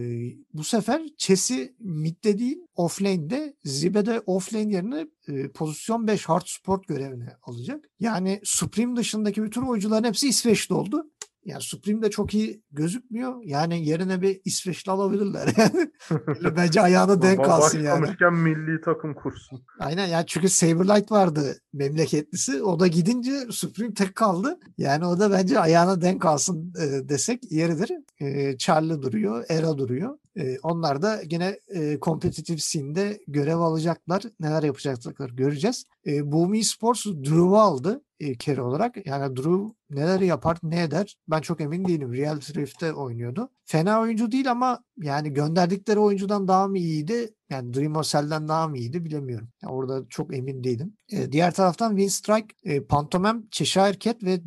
bu 0.54 0.64
sefer 0.64 1.02
Chess'i 1.18 1.76
midde 1.78 2.38
değil 2.38 2.58
offlane'de 2.74 3.56
Zibe 3.64 4.06
de 4.06 4.20
offlane 4.26 4.72
yerine 4.72 5.06
e, 5.28 5.48
pozisyon 5.48 6.06
5 6.06 6.28
hard 6.28 6.46
support 6.46 6.88
görevini 6.88 7.28
alacak. 7.42 7.84
Yani 8.00 8.40
Supreme 8.44 8.96
dışındaki 8.96 9.42
bütün 9.42 9.62
oyuncuların 9.62 10.04
hepsi 10.04 10.28
İsveçli 10.28 10.74
oldu. 10.74 11.10
Yani 11.46 11.62
Supreme 11.62 12.02
de 12.02 12.10
çok 12.10 12.34
iyi 12.34 12.62
gözükmüyor. 12.72 13.42
Yani 13.44 13.88
yerine 13.88 14.22
bir 14.22 14.40
İsveçli 14.44 14.92
alabilirler. 14.92 15.48
Böyle 16.26 16.56
Bence 16.56 16.80
ayağına 16.80 17.22
denk 17.22 17.44
kalsın 17.44 17.82
yani. 17.82 18.02
Başlamışken 18.02 18.34
milli 18.34 18.80
takım 18.80 19.14
kursun. 19.14 19.64
Aynen 19.78 20.06
yani 20.06 20.24
çünkü 20.26 20.48
Saberlight 20.48 21.12
vardı 21.12 21.56
memleketlisi. 21.72 22.62
O 22.62 22.80
da 22.80 22.86
gidince 22.86 23.46
Supreme 23.50 23.94
tek 23.94 24.14
kaldı. 24.14 24.58
Yani 24.78 25.06
o 25.06 25.18
da 25.18 25.30
bence 25.30 25.60
ayağına 25.60 26.00
denk 26.00 26.24
alsın 26.24 26.72
e, 26.80 27.08
desek 27.08 27.52
yeridir. 27.52 27.90
E, 28.20 28.58
Charlie 28.58 29.02
duruyor, 29.02 29.44
Era 29.48 29.78
duruyor. 29.78 30.18
E, 30.36 30.58
onlar 30.62 31.02
da 31.02 31.20
yine 31.30 31.58
e, 31.74 31.98
competitive 32.02 32.58
scene'de 32.58 33.20
görev 33.28 33.58
alacaklar. 33.58 34.22
Neler 34.40 34.62
yapacaklar 34.62 35.30
göreceğiz. 35.30 35.84
E, 36.06 36.32
Boom 36.32 36.54
Esports 36.54 37.06
Drew'u 37.06 37.56
aldı 37.56 38.02
kere 38.38 38.62
olarak. 38.62 39.06
Yani 39.06 39.36
Drew 39.36 39.74
neler 39.90 40.20
yapar 40.20 40.58
ne 40.62 40.82
eder 40.82 41.16
ben 41.28 41.40
çok 41.40 41.60
emin 41.60 41.84
değilim. 41.84 42.12
Real 42.12 42.40
Rift'te 42.40 42.92
oynuyordu. 42.92 43.50
Fena 43.64 44.00
oyuncu 44.00 44.32
değil 44.32 44.50
ama 44.50 44.84
yani 44.96 45.32
gönderdikleri 45.32 45.98
oyuncudan 45.98 46.48
daha 46.48 46.68
mı 46.68 46.78
iyiydi? 46.78 47.34
Yani 47.50 47.74
Dreamosel'den 47.74 48.48
daha 48.48 48.68
mı 48.68 48.78
iyiydi 48.78 49.04
bilemiyorum. 49.04 49.48
Yani 49.62 49.72
orada 49.72 50.06
çok 50.08 50.34
emin 50.34 50.64
değilim. 50.64 50.96
E, 51.12 51.32
diğer 51.32 51.54
taraftan 51.54 51.96
Winstrike, 51.96 52.54
e, 52.64 52.84
Pantomem, 52.84 53.48
Cheshire 53.50 53.98
Cat 53.98 54.22
ve 54.22 54.40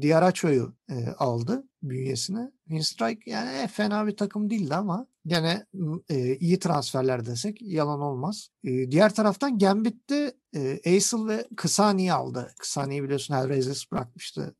Diaracho'yu 0.00 0.74
e, 0.90 1.08
aldı 1.18 1.64
bünyesine. 1.82 2.50
Winstrike 2.64 3.30
yani 3.30 3.50
e, 3.58 3.66
fena 3.66 4.06
bir 4.06 4.16
takım 4.16 4.50
değildi 4.50 4.74
ama 4.74 5.06
gene 5.26 5.66
e, 6.08 6.36
iyi 6.36 6.58
transferler 6.58 7.26
desek 7.26 7.62
yalan 7.62 8.00
olmaz. 8.00 8.48
E, 8.64 8.90
diğer 8.90 9.14
taraftan 9.14 9.58
Gambit'te 9.58 10.32
e, 10.56 10.80
Aesel 10.86 11.28
ve 11.28 11.46
Kısani'yi 11.56 12.12
aldı. 12.12 12.50
Kısani'yi 12.58 13.02
biliyorsun 13.02 13.34
Hellraisers 13.34 13.92
bırakmıştı 13.92 14.54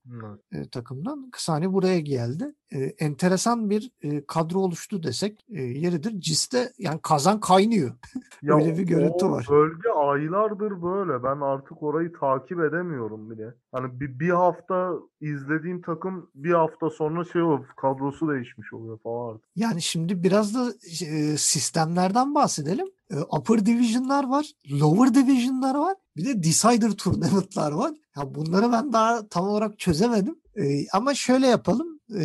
e, 0.53 0.69
takımdan. 0.69 1.31
Kısani 1.31 1.73
buraya 1.73 2.00
geldi. 2.00 2.55
E, 2.73 2.79
enteresan 2.79 3.71
bir 3.71 3.91
e, 4.03 4.26
kadro 4.26 4.59
oluştu 4.59 5.03
desek 5.03 5.47
e, 5.50 5.62
yeridir. 5.62 6.21
Cis'te 6.21 6.73
yani 6.79 7.00
kazan 7.03 7.41
kaynıyor. 7.41 7.91
Ya 8.43 8.55
Öyle 8.55 8.79
bir 8.79 8.83
görüntü 8.83 9.26
var. 9.26 9.47
Bölge 9.50 9.88
aylardır 9.88 10.83
böyle. 10.83 11.23
Ben 11.23 11.41
artık 11.41 11.83
orayı 11.83 12.12
takip 12.12 12.61
edemiyorum 12.61 13.31
bile. 13.31 13.55
Hani 13.73 14.00
bir, 14.00 14.21
bir 14.21 14.31
hafta 14.31 14.93
izlediğim 15.21 15.83
takım 15.83 16.31
bir 16.35 16.53
hafta 16.53 16.91
sonra 16.91 17.25
şey 17.25 17.43
oluyor, 17.43 17.67
kadrosu 17.76 18.29
değişmiş 18.33 18.73
oluyor 18.73 18.99
falan 18.99 19.35
artık. 19.35 19.45
Yani 19.57 19.83
şimdi 19.83 20.23
biraz 20.23 20.55
da 20.55 20.73
e, 21.07 21.37
sistemlerden 21.37 22.35
bahsedelim. 22.35 22.87
E, 23.11 23.17
upper 23.17 23.67
division'lar 23.67 24.25
var, 24.25 24.53
lower 24.71 25.15
division'lar 25.15 25.75
var. 25.75 25.97
Bir 26.17 26.25
de 26.25 26.43
decider 26.43 26.91
tournament'lar 26.91 27.73
var. 27.73 27.95
Ya 28.17 28.35
bunları 28.35 28.73
ben 28.73 28.93
daha 28.93 29.29
tam 29.29 29.49
olarak 29.49 29.79
çözemedim. 29.79 30.39
E, 30.57 30.89
ama 30.93 31.15
şöyle 31.15 31.47
yapalım. 31.47 32.01
E, 32.15 32.23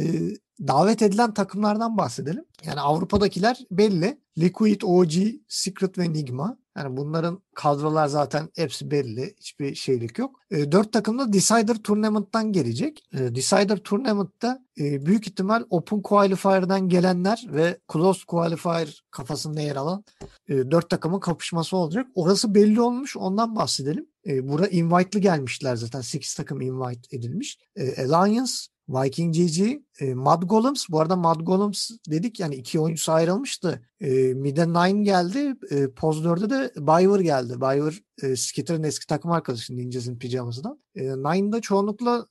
davet 0.67 1.01
edilen 1.01 1.33
takımlardan 1.33 1.97
bahsedelim. 1.97 2.45
Yani 2.65 2.79
Avrupa'dakiler 2.79 3.59
belli. 3.71 4.21
Liquid, 4.37 4.81
OG, 4.81 5.13
Secret 5.47 5.97
ve 5.97 6.13
Nigma. 6.13 6.57
Yani 6.77 6.97
bunların 6.97 7.41
kadrolar 7.55 8.07
zaten 8.07 8.49
hepsi 8.55 8.91
belli. 8.91 9.35
Hiçbir 9.39 9.75
şeylik 9.75 10.17
yok. 10.17 10.39
E, 10.51 10.71
dört 10.71 10.93
takım 10.93 11.19
da 11.19 11.33
Decider 11.33 11.75
Tournament'tan 11.75 12.51
gelecek. 12.51 13.03
E, 13.13 13.35
Decider 13.35 13.77
Tournament'ta 13.77 14.59
e, 14.79 15.05
büyük 15.05 15.27
ihtimal 15.27 15.63
Open 15.69 16.01
Qualifier'dan 16.01 16.89
gelenler 16.89 17.45
ve 17.47 17.79
Closed 17.93 18.25
Qualifier 18.27 19.03
kafasında 19.11 19.61
yer 19.61 19.75
alan 19.75 20.03
e, 20.49 20.71
dört 20.71 20.89
takımın 20.89 21.19
kapışması 21.19 21.77
olacak. 21.77 22.07
Orası 22.15 22.55
belli 22.55 22.81
olmuş. 22.81 23.17
Ondan 23.17 23.55
bahsedelim. 23.55 24.07
E, 24.27 24.47
bura 24.47 24.67
invite'lı 24.67 25.19
gelmişler 25.21 25.75
zaten. 25.75 26.01
8 26.01 26.33
takım 26.33 26.61
invite 26.61 27.17
edilmiş. 27.17 27.57
E, 27.75 28.05
Alliance, 28.05 28.51
Viking 28.91 29.35
GG, 29.35 29.81
e, 29.99 30.13
Mad 30.13 30.43
Golems. 30.43 30.85
Bu 30.89 30.99
arada 30.99 31.15
Mad 31.15 31.41
Golems 31.41 31.91
dedik 32.09 32.39
yani 32.39 32.55
iki 32.55 32.79
oyuncusu 32.79 33.11
ayrılmıştı. 33.11 33.81
E, 34.01 34.09
Mid'e 34.33 34.67
Nine 34.67 35.03
geldi. 35.03 35.55
E, 35.69 35.91
Poz 35.91 36.25
4'de 36.25 36.49
de 36.49 36.71
Biver 36.77 37.19
geldi. 37.19 37.53
Biver 37.57 38.01
e, 38.23 38.35
Skitter'ın 38.35 38.83
eski 38.83 39.07
takım 39.07 39.31
arkadaşı 39.31 39.77
Ninja'sın 39.77 40.17
pijamasından. 40.17 40.79
E, 40.95 41.03
Nine'da 41.03 41.61
çoğunlukla 41.61 42.27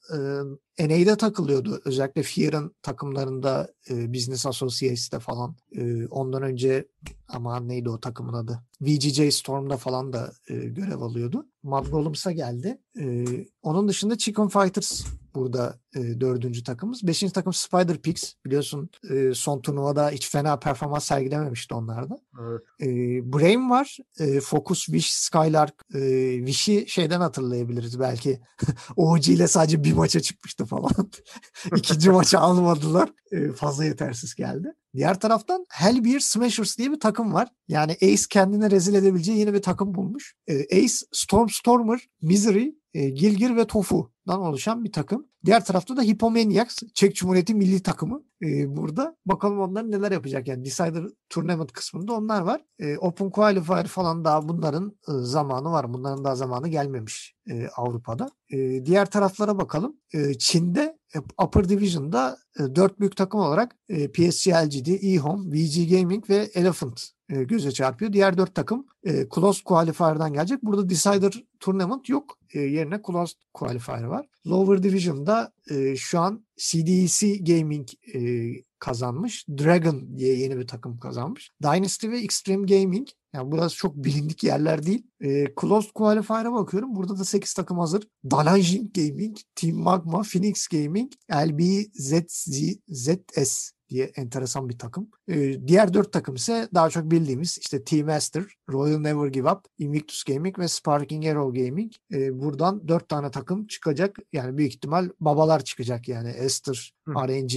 e, 0.78 0.88
NA'de 0.88 1.16
takılıyordu. 1.16 1.80
Özellikle 1.84 2.22
Fear'ın 2.22 2.74
takımlarında 2.82 3.68
e, 3.90 4.14
Business 4.14 4.46
Associates'te 4.46 5.18
falan. 5.18 5.56
E, 5.76 6.06
ondan 6.06 6.42
önce 6.42 6.88
ama 7.28 7.60
neydi 7.60 7.90
o 7.90 8.00
takımın 8.00 8.32
adı? 8.32 8.62
VGJ 8.80 9.34
Storm'da 9.34 9.76
falan 9.76 10.12
da 10.12 10.32
e, 10.48 10.54
görev 10.54 11.00
alıyordu. 11.00 11.46
Mad 11.62 11.86
Golems'a 11.86 12.32
geldi. 12.32 12.78
E, 13.00 13.24
onun 13.62 13.88
dışında 13.88 14.18
Chicken 14.18 14.48
Fighters 14.48 15.04
burada 15.34 15.78
e, 15.94 16.20
dördüncü 16.20 16.64
takımımız. 16.64 17.06
Beşinci 17.06 17.32
takım 17.32 17.52
Spider 17.52 17.96
Pigs. 17.96 18.32
Biliyorsun 18.46 18.90
e, 19.10 19.34
son 19.34 19.60
turnuvada 19.60 20.10
hiç 20.10 20.30
fena 20.30 20.58
performans 20.58 21.04
sergilememişti 21.04 21.74
onlar 21.74 22.10
da. 22.10 22.18
Evet. 22.40 22.60
E, 22.80 22.86
Brain 23.32 23.70
var. 23.70 23.96
E, 24.18 24.40
Focus, 24.40 24.84
Wish, 24.84 25.12
Skylark. 25.12 25.74
E, 25.94 26.32
Wish'i 26.46 26.84
şeyden 26.88 27.20
hatırlayabiliriz 27.20 28.00
belki. 28.00 28.40
OG 28.96 29.28
ile 29.28 29.48
sadece 29.48 29.84
bir 29.84 29.92
maça 29.92 30.20
çıkmıştı 30.20 30.64
falan. 30.64 30.92
İkinci 31.76 32.10
maçı 32.10 32.38
almadılar. 32.38 33.12
E, 33.32 33.52
fazla 33.52 33.84
yetersiz 33.84 34.34
geldi. 34.34 34.73
Diğer 34.94 35.20
taraftan 35.20 35.66
Hellbeer 35.68 36.20
Smashers 36.20 36.78
diye 36.78 36.92
bir 36.92 37.00
takım 37.00 37.34
var. 37.34 37.49
Yani 37.68 37.92
Ace 37.92 38.23
kendine 38.30 38.70
rezil 38.70 38.94
edebileceği 38.94 39.38
yeni 39.38 39.54
bir 39.54 39.62
takım 39.62 39.94
bulmuş. 39.94 40.34
E, 40.46 40.78
Ace, 40.78 40.94
Stormstormer, 41.12 42.08
Misery, 42.23 42.68
e, 42.94 43.10
Gilgir 43.10 43.56
ve 43.56 43.66
Tofu'dan 43.66 44.40
oluşan 44.40 44.84
bir 44.84 44.92
takım. 44.92 45.26
Diğer 45.44 45.64
tarafta 45.64 45.96
da 45.96 46.02
Hippomaniacs, 46.02 46.78
Çek 46.94 47.16
Cumhuriyeti 47.16 47.54
milli 47.54 47.82
takımı 47.82 48.22
e, 48.42 48.76
burada. 48.76 49.16
Bakalım 49.26 49.60
onlar 49.60 49.90
neler 49.90 50.12
yapacak 50.12 50.48
yani 50.48 50.64
Decider 50.64 51.04
Tournament 51.28 51.72
kısmında 51.72 52.12
onlar 52.12 52.40
var. 52.40 52.64
E, 52.78 52.98
Open 52.98 53.30
Qualifier 53.30 53.86
falan 53.86 54.24
daha 54.24 54.48
bunların 54.48 54.98
e, 55.08 55.12
zamanı 55.12 55.70
var. 55.70 55.92
Bunların 55.92 56.24
daha 56.24 56.34
zamanı 56.34 56.68
gelmemiş 56.68 57.34
e, 57.50 57.68
Avrupa'da. 57.76 58.30
E, 58.50 58.84
diğer 58.84 59.10
taraflara 59.10 59.58
bakalım. 59.58 59.96
E, 60.14 60.34
Çin'de 60.38 60.98
e, 61.14 61.18
Upper 61.44 61.68
Division'da 61.68 62.38
e, 62.58 62.74
dört 62.74 63.00
büyük 63.00 63.16
takım 63.16 63.40
olarak 63.40 63.76
e, 63.88 64.12
PSG 64.12 64.48
LGD, 64.48 64.86
eHome, 64.86 65.52
VG 65.52 65.90
Gaming 65.90 66.30
ve 66.30 66.50
Elephant 66.54 67.08
e, 67.28 67.44
göze 67.44 67.72
çarpıyor. 67.72 68.12
Diğer 68.12 68.38
dört 68.38 68.54
takım 68.54 68.86
e, 69.04 69.28
Closed 69.34 69.64
Qualifier'dan 69.64 70.32
gelecek. 70.32 70.62
Burada 70.62 70.88
Decider 70.88 71.44
Tournament 71.60 72.08
yok. 72.08 72.39
E, 72.54 72.60
yerine 72.60 73.00
Closed 73.06 73.36
Qualifier 73.54 74.02
var. 74.02 74.26
Lower 74.47 74.82
Division'da 74.82 75.52
e, 75.71 75.97
şu 75.97 76.21
an 76.21 76.47
CDEC 76.56 77.39
Gaming 77.39 77.89
e, 78.15 78.50
kazanmış. 78.78 79.49
Dragon 79.49 80.19
diye 80.19 80.34
yeni 80.34 80.58
bir 80.58 80.67
takım 80.67 80.99
kazanmış. 80.99 81.50
Dynasty 81.63 82.08
ve 82.08 82.21
Extreme 82.21 82.67
Gaming. 82.67 83.08
Yani 83.32 83.52
burası 83.52 83.76
çok 83.76 83.97
bilindik 84.04 84.45
yerler 84.45 84.86
değil. 84.86 85.06
E, 85.21 85.47
Closed 85.60 85.91
Qualifier'a 85.95 86.52
bakıyorum. 86.52 86.97
Burada 86.97 87.19
da 87.19 87.25
8 87.25 87.54
takım 87.54 87.78
hazır. 87.78 88.08
Dalajin 88.30 88.93
Gaming, 88.95 89.36
Team 89.54 89.76
Magma, 89.76 90.23
Phoenix 90.23 90.69
Gaming, 90.69 91.13
LB 91.32 91.60
ZZ, 91.95 92.78
ZS 92.89 93.73
diye 93.90 94.12
enteresan 94.16 94.68
bir 94.68 94.78
takım. 94.78 95.08
Ee, 95.28 95.68
diğer 95.68 95.94
dört 95.94 96.12
takım 96.12 96.34
ise 96.34 96.68
daha 96.74 96.90
çok 96.90 97.10
bildiğimiz 97.10 97.58
işte 97.58 97.84
Team 97.84 98.06
Master, 98.06 98.44
Royal 98.70 98.98
Never 98.98 99.28
Give 99.28 99.50
Up, 99.50 99.60
Invictus 99.78 100.24
Gaming 100.24 100.58
ve 100.58 100.68
Sparking 100.68 101.26
Arrow 101.26 101.64
Gaming. 101.64 101.92
Ee, 102.12 102.40
buradan 102.40 102.88
dört 102.88 103.08
tane 103.08 103.30
takım 103.30 103.66
çıkacak. 103.66 104.16
Yani 104.32 104.58
büyük 104.58 104.72
ihtimal 104.72 105.08
babalar 105.20 105.64
çıkacak 105.64 106.08
yani 106.08 106.30
Esther, 106.30 106.92
Hı. 107.08 107.14
RNG, 107.14 107.54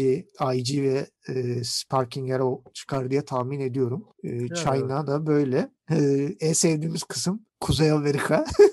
IG 0.55 0.81
ve 0.81 1.07
e, 1.27 1.63
Sparking 1.63 2.31
Arrow 2.31 2.71
çıkar 2.73 3.11
diye 3.11 3.25
tahmin 3.25 3.59
ediyorum. 3.59 4.05
Ee, 4.23 4.47
China 4.47 5.07
da 5.07 5.27
böyle. 5.27 5.71
Ee, 5.91 6.35
en 6.39 6.53
sevdiğimiz 6.53 7.03
kısım 7.03 7.45
Kuzey 7.59 7.91
Amerika. 7.91 8.45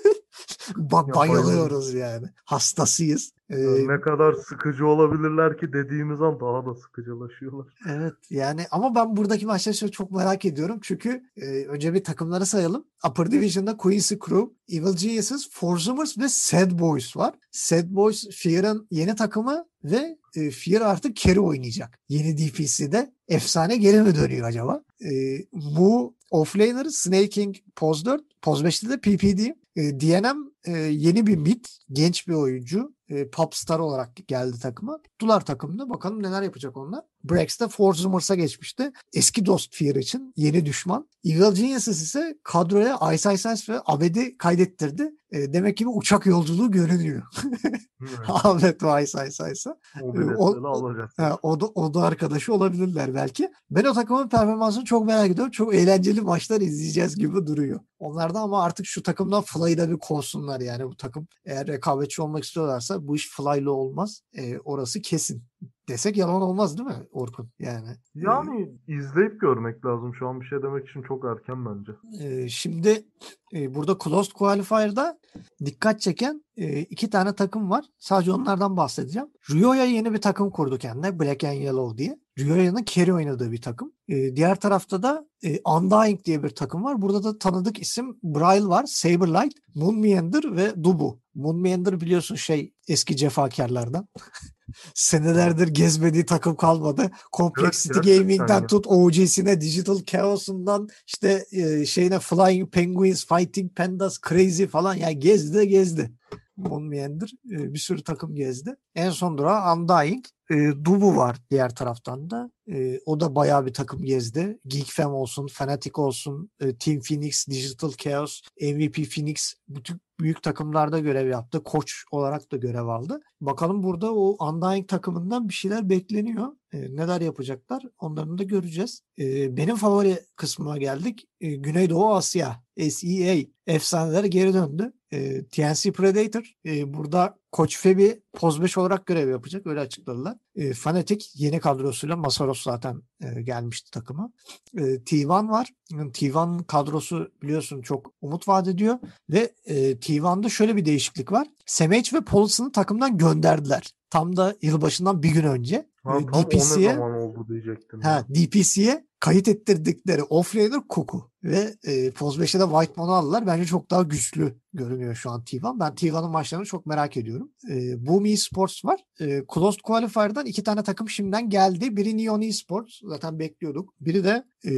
Ba- 0.69 1.15
bayılıyoruz 1.15 1.93
yani. 1.93 2.27
Hastasıyız. 2.45 3.31
Ee, 3.49 3.87
ne 3.87 4.01
kadar 4.01 4.33
sıkıcı 4.33 4.87
olabilirler 4.87 5.57
ki 5.57 5.73
dediğimiz 5.73 6.21
an 6.21 6.39
daha 6.39 6.65
da 6.65 6.75
sıkıcılaşıyorlar. 6.75 7.67
Evet 7.89 8.13
yani 8.29 8.65
ama 8.71 8.95
ben 8.95 9.17
buradaki 9.17 9.45
maçları 9.45 9.91
çok- 9.91 10.11
merak 10.11 10.45
ediyorum. 10.45 10.79
Çünkü 10.81 11.23
e, 11.37 11.45
önce 11.65 11.93
bir 11.93 12.03
takımları 12.03 12.45
sayalım. 12.45 12.85
Upper 13.09 13.31
Division'da 13.31 13.77
Quincy 13.77 14.15
Crew, 14.25 14.45
Evil 14.69 14.97
Geniuses, 14.97 15.49
Forzumers 15.51 16.17
ve 16.17 16.29
Sad 16.29 16.79
Boys 16.79 17.17
var. 17.17 17.33
Sad 17.51 17.85
Boys 17.87 18.29
Fear'ın 18.31 18.87
yeni 18.91 19.15
takımı 19.15 19.65
ve 19.83 20.17
e, 20.35 20.51
Fear 20.51 20.81
artık 20.81 21.15
carry 21.15 21.39
oynayacak. 21.39 21.99
Yeni 22.09 22.37
DPC'de 22.37 23.11
efsane 23.27 23.77
geri 23.77 24.01
mi 24.01 24.15
dönüyor 24.15 24.47
acaba? 24.47 24.83
E, 25.05 25.11
bu 25.53 26.15
offlaner 26.31 26.85
Snaking 26.85 27.55
Poz 27.75 28.05
4, 28.05 28.21
Poz 28.41 28.63
5'te 28.63 28.89
de 28.89 28.97
PPD. 28.97 29.60
E, 29.75 29.93
DNM 29.93 30.51
e, 30.65 30.71
yeni 30.77 31.27
bir 31.27 31.35
mid, 31.37 31.65
genç 31.91 32.27
bir 32.27 32.33
oyuncu. 32.33 32.93
E, 33.09 33.29
Popstar 33.29 33.79
olarak 33.79 34.09
geldi 34.27 34.59
takıma. 34.59 35.01
Tuttular 35.01 35.45
takımda. 35.45 35.89
Bakalım 35.89 36.23
neler 36.23 36.41
yapacak 36.41 36.77
onlar. 36.77 37.01
Brax'te 37.23 37.67
Forzumers'a 37.67 38.35
geçmişti. 38.35 38.91
Eski 39.13 39.45
dost 39.45 39.75
Fear 39.75 39.95
için 39.95 40.33
yeni 40.37 40.65
düşman. 40.65 41.09
Evil 41.25 41.55
Geniuses 41.55 42.01
ise 42.01 42.37
kadroya 42.43 42.99
Ice 43.13 43.33
Ice 43.33 43.53
Ice 43.53 43.73
ve 43.73 43.81
Abed'i 43.85 44.37
kaydettirdi. 44.37 45.11
E, 45.31 45.53
demek 45.53 45.77
ki 45.77 45.85
bir 45.85 45.91
uçak 45.95 46.25
yolculuğu 46.25 46.71
görünüyor. 46.71 47.23
Ahmet 48.27 48.83
ve 48.83 49.03
Ice 49.03 49.27
Ice 49.27 49.51
Ice'a. 49.51 49.77
o 50.01 50.51
o- 50.51 50.67
alacağız. 50.67 51.11
Ha, 51.17 51.39
o 51.41 51.59
da, 51.59 51.65
o 51.65 51.93
da 51.93 52.01
arkadaşı 52.01 52.53
olabilirler 52.53 53.15
belki. 53.15 53.51
Ben 53.71 53.83
o 53.83 53.93
takımın 53.93 54.29
performansını 54.29 54.85
çok 54.85 55.05
merak 55.05 55.31
ediyorum. 55.31 55.51
Çok 55.51 55.75
eğlenceli 55.75 56.21
maçlar 56.21 56.61
izleyeceğiz 56.61 57.15
gibi 57.15 57.47
duruyor. 57.47 57.79
Onlarda 57.99 58.39
ama 58.39 58.63
artık 58.63 58.85
şu 58.85 59.03
takımdan 59.03 59.41
Fly'da 59.41 59.91
bir 59.91 59.97
kovsunlar 59.97 60.50
yani 60.59 60.85
bu 60.85 60.97
takım 60.97 61.27
eğer 61.45 61.67
rekabetçi 61.67 62.21
olmak 62.21 62.43
istiyorlarsa 62.43 63.07
bu 63.07 63.15
iş 63.15 63.29
Fly'lı 63.29 63.73
olmaz. 63.73 64.21
E, 64.37 64.57
orası 64.59 65.01
kesin 65.01 65.43
desek 65.91 66.17
yalan 66.17 66.41
olmaz 66.41 66.77
değil 66.77 66.89
mi 66.89 67.07
Orkun? 67.11 67.49
Yani. 67.59 67.89
Yani 68.15 68.71
izleyip 68.87 69.41
görmek 69.41 69.85
lazım. 69.85 70.15
Şu 70.15 70.27
an 70.27 70.41
bir 70.41 70.45
şey 70.45 70.61
demek 70.63 70.89
için 70.89 71.01
çok 71.01 71.25
erken 71.25 71.65
bence. 71.65 71.91
E, 72.25 72.49
şimdi 72.49 73.05
e, 73.53 73.75
burada 73.75 73.97
Closed 74.03 74.31
Qualifier'da 74.31 75.19
dikkat 75.65 76.01
çeken 76.01 76.43
e, 76.57 76.79
iki 76.79 77.09
tane 77.09 77.35
takım 77.35 77.69
var. 77.69 77.85
Sadece 77.97 78.31
onlardan 78.31 78.77
bahsedeceğim. 78.77 79.27
Rio'ya 79.51 79.85
yeni 79.85 80.13
bir 80.13 80.21
takım 80.21 80.49
kurdu 80.49 80.77
kendine. 80.77 81.19
Black 81.19 81.43
and 81.43 81.53
Yellow 81.53 81.97
diye. 81.97 82.19
Rio'nun 82.39 82.83
carry 82.85 83.13
oynadığı 83.13 83.51
bir 83.51 83.61
takım. 83.61 83.91
E, 84.07 84.35
diğer 84.35 84.59
tarafta 84.59 85.03
da 85.03 85.25
e, 85.43 85.59
Undying 85.69 86.25
diye 86.25 86.43
bir 86.43 86.49
takım 86.49 86.83
var. 86.83 87.01
Burada 87.01 87.23
da 87.23 87.37
tanıdık 87.37 87.81
isim 87.81 88.17
Braille 88.23 88.67
var. 88.67 88.85
Saberlight, 88.87 89.53
Moon 89.75 89.99
Meander 89.99 90.55
ve 90.55 90.83
Dubu. 90.83 91.19
Moon 91.35 91.61
Meander 91.61 92.01
biliyorsun 92.01 92.35
şey 92.35 92.73
eski 92.87 93.15
cefakarlardan. 93.15 94.07
Senelerdir 94.95 95.67
gezmediği 95.67 96.25
takım 96.25 96.55
kalmadı. 96.55 97.11
Complexity 97.37 97.99
Evet, 98.09 98.19
Gaming'den 98.19 98.67
tut 98.67 98.87
OG'sine, 98.87 99.61
Digital 99.61 99.99
Chaos'undan 100.05 100.89
işte 101.07 101.45
e, 101.51 101.85
şeyine 101.85 102.19
Flying 102.19 102.71
Penguins, 102.71 103.25
Fighting 103.25 103.75
Pandas, 103.75 104.17
Crazy 104.29 104.65
falan 104.65 104.95
yani 104.95 105.19
gezdi 105.19 105.67
gezdi. 105.67 106.11
Moon 106.61 106.83
Meander 106.83 107.31
e, 107.51 107.73
bir 107.73 107.79
sürü 107.79 108.03
takım 108.03 108.35
gezdi. 108.35 108.75
En 108.95 109.09
son 109.09 109.37
durağı 109.37 109.75
Undying. 109.75 110.25
E, 110.51 110.55
Dubu 110.85 111.15
var 111.15 111.37
diğer 111.51 111.75
taraftan 111.75 112.29
da. 112.29 112.51
E, 112.71 112.99
o 113.05 113.19
da 113.19 113.35
bayağı 113.35 113.65
bir 113.65 113.73
takım 113.73 114.01
gezdi. 114.01 114.59
Geek 114.67 114.87
Fam 114.87 115.13
olsun, 115.13 115.47
Fnatic 115.47 116.01
olsun, 116.01 116.51
e, 116.59 116.77
Team 116.77 116.99
Phoenix, 116.99 117.47
Digital 117.47 117.91
Chaos, 117.91 118.41
MVP 118.61 118.95
Phoenix 119.15 119.53
bütün 119.67 120.01
büyük 120.19 120.43
takımlarda 120.43 120.99
görev 120.99 121.29
yaptı. 121.29 121.63
Koç 121.63 122.03
olarak 122.11 122.51
da 122.51 122.57
görev 122.57 122.85
aldı. 122.85 123.21
Bakalım 123.41 123.83
burada 123.83 124.13
o 124.15 124.47
Undying 124.47 124.87
takımından 124.87 125.49
bir 125.49 125.53
şeyler 125.53 125.89
bekleniyor. 125.89 126.47
E, 126.73 126.95
neler 126.95 127.21
yapacaklar 127.21 127.83
onların 127.99 128.37
da 128.37 128.43
göreceğiz. 128.43 129.01
E, 129.19 129.57
benim 129.57 129.75
favori 129.75 130.19
kısmıma 130.35 130.77
geldik. 130.77 131.27
E, 131.41 131.55
Güneydoğu 131.55 132.13
Asya, 132.13 132.63
SEA 132.89 133.35
efsaneler 133.67 134.23
geri 134.23 134.53
döndü. 134.53 134.93
E, 135.11 135.45
TNC 135.45 135.91
Predator 135.91 136.53
e, 136.65 136.93
burada 136.93 137.37
Koç 137.51 137.77
Febi 137.77 138.21
Poz 138.33 138.61
5 138.61 138.77
olarak 138.77 139.05
görev 139.05 139.29
yapacak. 139.29 139.67
Öyle 139.67 139.79
açıkladılar. 139.79 140.37
E, 140.55 140.73
Fnatic 140.73 141.25
yeni 141.33 141.59
kadrosuyla 141.59 142.15
Masaros 142.15 142.63
zaten 142.63 143.01
e, 143.23 143.41
gelmişti 143.41 143.91
takıma. 143.91 144.31
E, 144.77 144.81
T1 144.81 145.49
var. 145.49 145.69
T1 145.91 146.65
kadrosu 146.65 147.31
biliyorsun 147.41 147.81
çok 147.81 148.13
umut 148.21 148.47
vaat 148.47 148.67
ediyor. 148.67 148.99
Ve 149.29 149.53
e, 149.65 149.91
T1'da 149.91 150.49
şöyle 150.49 150.75
bir 150.75 150.85
değişiklik 150.85 151.31
var. 151.31 151.47
Semage 151.65 152.09
ve 152.13 152.21
Polus'unu 152.21 152.71
takımdan 152.71 153.17
gönderdiler. 153.17 153.91
Tam 154.09 154.37
da 154.37 154.55
yılbaşından 154.61 155.23
bir 155.23 155.29
gün 155.29 155.43
önce. 155.43 155.89
Ha, 156.03 156.19
DPC'ye 156.19 156.99
oldu 156.99 157.47
diyecektim. 157.49 158.01
Ha, 158.01 158.25
DPC'ye 158.29 159.05
kayıt 159.19 159.47
ettirdikleri 159.47 160.23
offlaner 160.23 160.87
Kuku 160.89 161.30
ve 161.43 161.75
e, 161.83 162.11
Poz 162.11 162.39
5'te 162.39 162.59
de 162.59 162.63
White 162.63 162.93
Moon'u 162.95 163.13
aldılar. 163.13 163.47
Bence 163.47 163.65
çok 163.65 163.91
daha 163.91 164.03
güçlü 164.03 164.55
görünüyor 164.73 165.15
şu 165.15 165.31
an 165.31 165.41
T1. 165.41 165.79
Ben 165.79 165.91
T1'ın 165.91 166.31
maçlarını 166.31 166.65
çok 166.65 166.85
merak 166.85 167.17
ediyorum. 167.17 167.51
E, 167.69 168.07
Boom 168.07 168.25
Esports 168.25 168.85
var. 168.85 168.99
E, 169.19 169.43
Closed 169.53 169.79
Qualifier'dan 169.83 170.45
iki 170.45 170.63
tane 170.63 170.83
takım 170.83 171.09
şimdiden 171.09 171.49
geldi. 171.49 171.97
Biri 171.97 172.17
Neon 172.17 172.41
Esports. 172.41 172.99
Zaten 173.03 173.39
bekliyorduk. 173.39 173.93
Biri 173.99 174.23
de 174.23 174.43
e, 174.65 174.71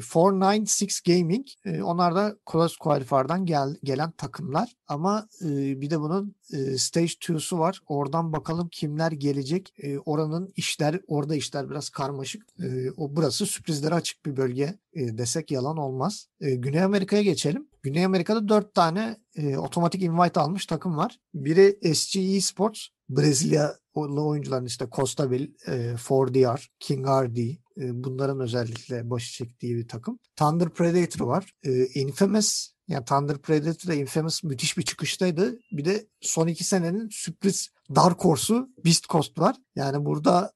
496 0.00 1.02
Gaming. 1.06 1.46
E, 1.64 1.82
onlar 1.82 2.14
da 2.14 2.36
Closed 2.52 2.76
Qualifier'dan 2.80 3.46
gel, 3.46 3.76
gelen 3.82 4.10
takımlar. 4.10 4.72
Ama 4.88 5.28
e, 5.44 5.80
bir 5.80 5.90
de 5.90 6.00
bunun 6.00 6.34
e, 6.52 6.78
Stage 6.78 7.06
2'su 7.06 7.58
var. 7.58 7.80
Oradan 7.86 8.32
bakalım 8.32 8.68
kimler 8.72 9.12
gelecek. 9.12 9.74
E, 9.82 9.98
oranın 9.98 10.52
işler, 10.56 11.00
orada 11.06 11.34
işler 11.34 11.70
biraz 11.70 11.90
karmaşık. 11.90 12.42
E, 12.62 12.90
o 12.96 13.16
burası 13.16 13.46
sürprizlere 13.46 13.94
açık 13.94 14.26
bir 14.26 14.36
bölge 14.36 14.78
e, 14.94 15.18
desek 15.18 15.50
yalan 15.50 15.76
olmaz. 15.76 16.26
E, 16.40 16.54
Güney 16.54 16.82
Amerika'ya 16.82 17.22
geçelim. 17.22 17.68
Güney 17.82 18.04
Amerika'da 18.04 18.48
dört 18.48 18.74
tane 18.74 19.16
e, 19.36 19.56
otomatik 19.56 20.02
invite 20.02 20.40
almış 20.40 20.66
takım 20.66 20.96
var. 20.96 21.18
Biri 21.34 21.94
SGE 21.94 22.40
Sports, 22.40 22.80
Brezilyalı 23.08 24.24
oyuncuların 24.24 24.66
işte 24.66 24.88
Costa 24.92 25.30
Bill, 25.30 25.54
e, 25.66 25.96
4DR, 25.96 26.68
King 26.80 27.06
RD, 27.06 27.38
e, 27.38 28.04
bunların 28.04 28.40
özellikle 28.40 29.10
başı 29.10 29.32
çektiği 29.32 29.76
bir 29.76 29.88
takım. 29.88 30.18
Thunder 30.36 30.68
Predator 30.68 31.26
var. 31.26 31.52
E, 31.62 31.86
Infamous 31.86 32.70
yani 32.88 33.04
Thunder 33.04 33.38
Predator 33.38 33.92
ile 33.92 34.00
Infamous 34.00 34.42
müthiş 34.44 34.78
bir 34.78 34.82
çıkıştaydı. 34.82 35.58
Bir 35.72 35.84
de 35.84 36.06
son 36.20 36.46
iki 36.46 36.64
senenin 36.64 37.08
sürpriz 37.08 37.68
Dark 37.94 38.24
Horse'u 38.24 38.68
Beast 38.84 39.08
Coast 39.08 39.38
var. 39.38 39.56
Yani 39.74 40.04
burada 40.04 40.52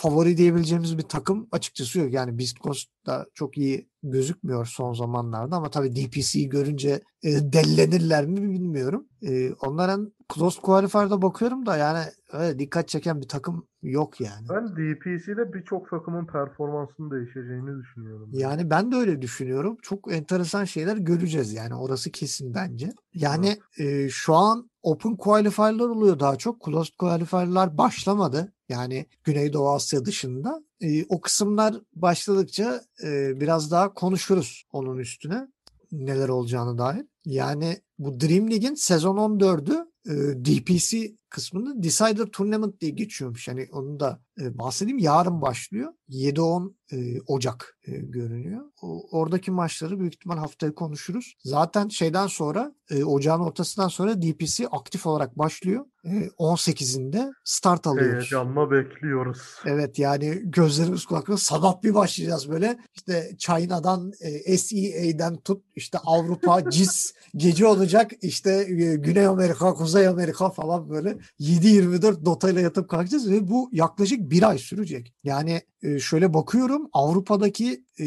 favori 0.00 0.36
diyebileceğimiz 0.36 0.98
bir 0.98 1.02
takım 1.02 1.48
açıkçası 1.52 1.98
yok. 1.98 2.12
Yani 2.12 2.38
Beast 2.38 2.56
da 3.06 3.26
çok 3.34 3.58
iyi 3.58 3.88
gözükmüyor 4.02 4.66
son 4.66 4.92
zamanlarda 4.92 5.56
ama 5.56 5.70
tabii 5.70 5.96
DPC'yi 5.96 6.48
görünce 6.48 7.00
e, 7.22 7.30
dellenirler 7.52 8.26
mi 8.26 8.50
bilmiyorum. 8.50 9.06
E, 9.22 9.52
onların 9.52 10.12
Close 10.34 10.60
Qualifier'da 10.60 11.22
bakıyorum 11.22 11.66
da 11.66 11.76
yani 11.76 12.04
öyle 12.32 12.58
dikkat 12.58 12.88
çeken 12.88 13.20
bir 13.20 13.28
takım 13.28 13.66
yok 13.82 14.20
yani. 14.20 14.48
Ben 14.48 14.68
DPC'de 14.68 15.52
birçok 15.52 15.90
takımın 15.90 16.26
performansının 16.26 17.10
değişeceğini 17.10 17.78
düşünüyorum. 17.82 18.30
Yani 18.32 18.70
ben 18.70 18.92
de 18.92 18.96
öyle 18.96 19.22
düşünüyorum. 19.22 19.76
Çok 19.82 20.12
enteresan 20.12 20.64
şeyler 20.64 20.96
göreceğiz 20.96 21.52
yani 21.52 21.74
orası 21.74 22.10
kesin 22.10 22.54
bence. 22.54 22.92
Yani 23.14 23.58
e, 23.78 24.08
şu 24.08 24.34
an 24.34 24.70
Open 24.82 25.16
Qualifier'lar 25.16 25.88
oluyor 25.88 26.20
daha 26.20 26.36
çok. 26.36 26.64
Closed 26.64 26.94
Qualifier'lar 26.98 27.78
başlamadı. 27.78 28.52
Yani 28.68 29.06
Güneydoğu 29.24 29.70
Asya 29.70 30.04
dışında. 30.04 30.62
E, 30.80 31.04
o 31.04 31.20
kısımlar 31.20 31.74
başladıkça 31.94 32.80
e, 33.04 33.40
biraz 33.40 33.70
daha 33.70 33.94
konuşuruz 33.94 34.64
onun 34.72 34.98
üstüne 34.98 35.48
neler 35.92 36.28
olacağını 36.28 36.78
dair. 36.78 37.06
Yani 37.24 37.76
bu 37.98 38.20
Dream 38.20 38.50
League'in 38.50 38.74
sezon 38.74 39.16
14'ü 39.16 39.88
e, 40.06 40.44
DPC 40.44 41.16
kısmında 41.30 41.82
Decider 41.82 42.26
Tournament 42.26 42.80
diye 42.80 42.90
geçiyormuş. 42.90 43.48
Yani 43.48 43.68
onu 43.72 44.00
da 44.00 44.20
e, 44.40 44.58
bahsedeyim. 44.58 44.98
Yarın 44.98 45.42
başlıyor. 45.42 45.92
7-10 46.10 46.72
e, 46.92 47.20
Ocak 47.26 47.78
e, 47.86 47.90
görünüyor. 47.92 48.64
O, 48.82 49.18
oradaki 49.18 49.50
maçları 49.50 50.00
büyük 50.00 50.14
ihtimal 50.14 50.38
haftaya 50.38 50.74
konuşuruz. 50.74 51.34
Zaten 51.44 51.88
şeyden 51.88 52.26
sonra 52.26 52.74
e, 52.90 53.04
ocağın 53.04 53.40
ortasından 53.40 53.88
sonra 53.88 54.22
DPC 54.22 54.68
aktif 54.70 55.06
olarak 55.06 55.38
başlıyor. 55.38 55.84
E, 56.04 56.08
18'inde 56.38 57.32
start 57.44 57.86
alıyoruz. 57.86 58.12
Heyecanla 58.12 58.70
bekliyoruz. 58.70 59.38
Evet 59.66 59.98
yani 59.98 60.40
gözlerimiz 60.44 61.04
kulaklarımız 61.04 61.42
sabah 61.42 61.82
bir 61.82 61.94
başlayacağız 61.94 62.50
böyle 62.50 62.78
işte 62.94 63.30
China'dan 63.38 64.12
e, 64.20 64.58
SEA'den 64.58 65.36
tut 65.36 65.64
işte 65.76 65.98
Avrupa 65.98 66.70
CIS 66.70 67.12
gece 67.36 67.66
olacak 67.66 68.10
işte 68.22 68.50
e, 68.50 68.96
Güney 68.96 69.26
Amerika 69.26 69.74
Kuzey 69.74 70.08
Amerika 70.08 70.50
falan 70.50 70.90
böyle 70.90 71.17
7-24 71.40 72.24
Dota 72.24 72.50
ile 72.50 72.60
yatıp 72.60 72.88
kalkacağız 72.88 73.30
ve 73.30 73.48
bu 73.48 73.70
yaklaşık 73.72 74.30
bir 74.30 74.48
ay 74.48 74.58
sürecek. 74.58 75.14
Yani 75.24 75.62
e, 75.82 75.98
şöyle 75.98 76.34
bakıyorum 76.34 76.88
Avrupa'daki 76.92 77.84
e, 78.00 78.04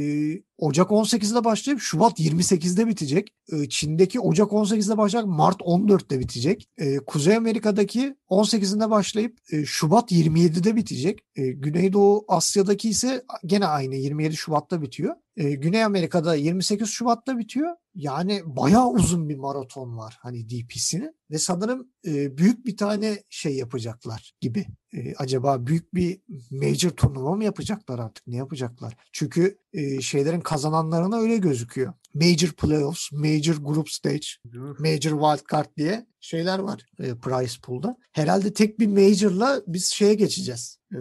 Ocak 0.62 0.89
18'de 0.89 1.43
başlayıp 1.43 1.82
Şubat 1.82 2.19
28'de 2.19 2.88
bitecek. 2.88 3.34
E, 3.52 3.69
Çin'deki 3.69 4.19
Ocak 4.19 4.52
18'de 4.52 4.97
başlayıp 4.97 5.28
Mart 5.28 5.62
14'te 5.62 6.19
bitecek. 6.19 6.69
E, 6.78 6.97
Kuzey 6.97 7.36
Amerika'daki 7.36 8.15
18'inde 8.30 8.89
başlayıp 8.89 9.38
e, 9.52 9.65
Şubat 9.65 10.12
27'de 10.12 10.76
bitecek. 10.76 11.19
E, 11.36 11.52
Güneydoğu 11.52 12.26
Asya'daki 12.28 12.89
ise 12.89 13.24
gene 13.45 13.65
aynı 13.65 13.95
27 13.95 14.36
Şubat'ta 14.36 14.82
bitiyor. 14.82 15.15
Güney 15.36 15.84
Amerika'da 15.84 16.36
28 16.36 16.89
Şubat'ta 16.89 17.38
bitiyor. 17.38 17.76
Yani 17.95 18.41
bayağı 18.45 18.89
uzun 18.89 19.30
bir 19.30 19.36
maraton 19.36 19.97
var 19.97 20.17
hani 20.21 20.50
DPC'nin 20.50 21.15
ve 21.32 21.38
sanırım 21.38 21.88
e, 22.08 22.38
büyük 22.38 22.65
bir 22.65 22.78
tane 22.78 23.24
şey 23.30 23.56
yapacaklar 23.56 24.34
gibi. 24.41 24.65
E, 24.93 25.15
acaba 25.15 25.67
büyük 25.67 25.95
bir 25.95 26.19
major 26.51 26.89
turnuva 26.89 27.36
mı 27.36 27.43
yapacaklar 27.43 27.99
artık? 27.99 28.27
Ne 28.27 28.36
yapacaklar? 28.36 28.97
Çünkü 29.12 29.58
e, 29.73 30.01
şeylerin 30.01 30.41
kazananlarına 30.41 31.17
öyle 31.17 31.38
gözüküyor. 31.38 31.93
Major 32.13 32.52
Playoffs, 32.52 33.12
Major 33.12 33.56
Group 33.56 33.89
Stage? 33.89 34.28
Major 34.80 35.12
Wildcard 35.12 35.78
diye 35.78 36.06
şeyler 36.21 36.60
var 36.60 36.86
e, 37.00 37.15
prize 37.15 37.62
pool'da. 37.63 37.97
Herhalde 38.12 38.54
tek 38.54 38.80
bir 38.80 38.88
major'la 38.88 39.62
biz 39.67 39.86
şeye 39.86 40.13
geçeceğiz. 40.13 40.78
E, 40.93 41.00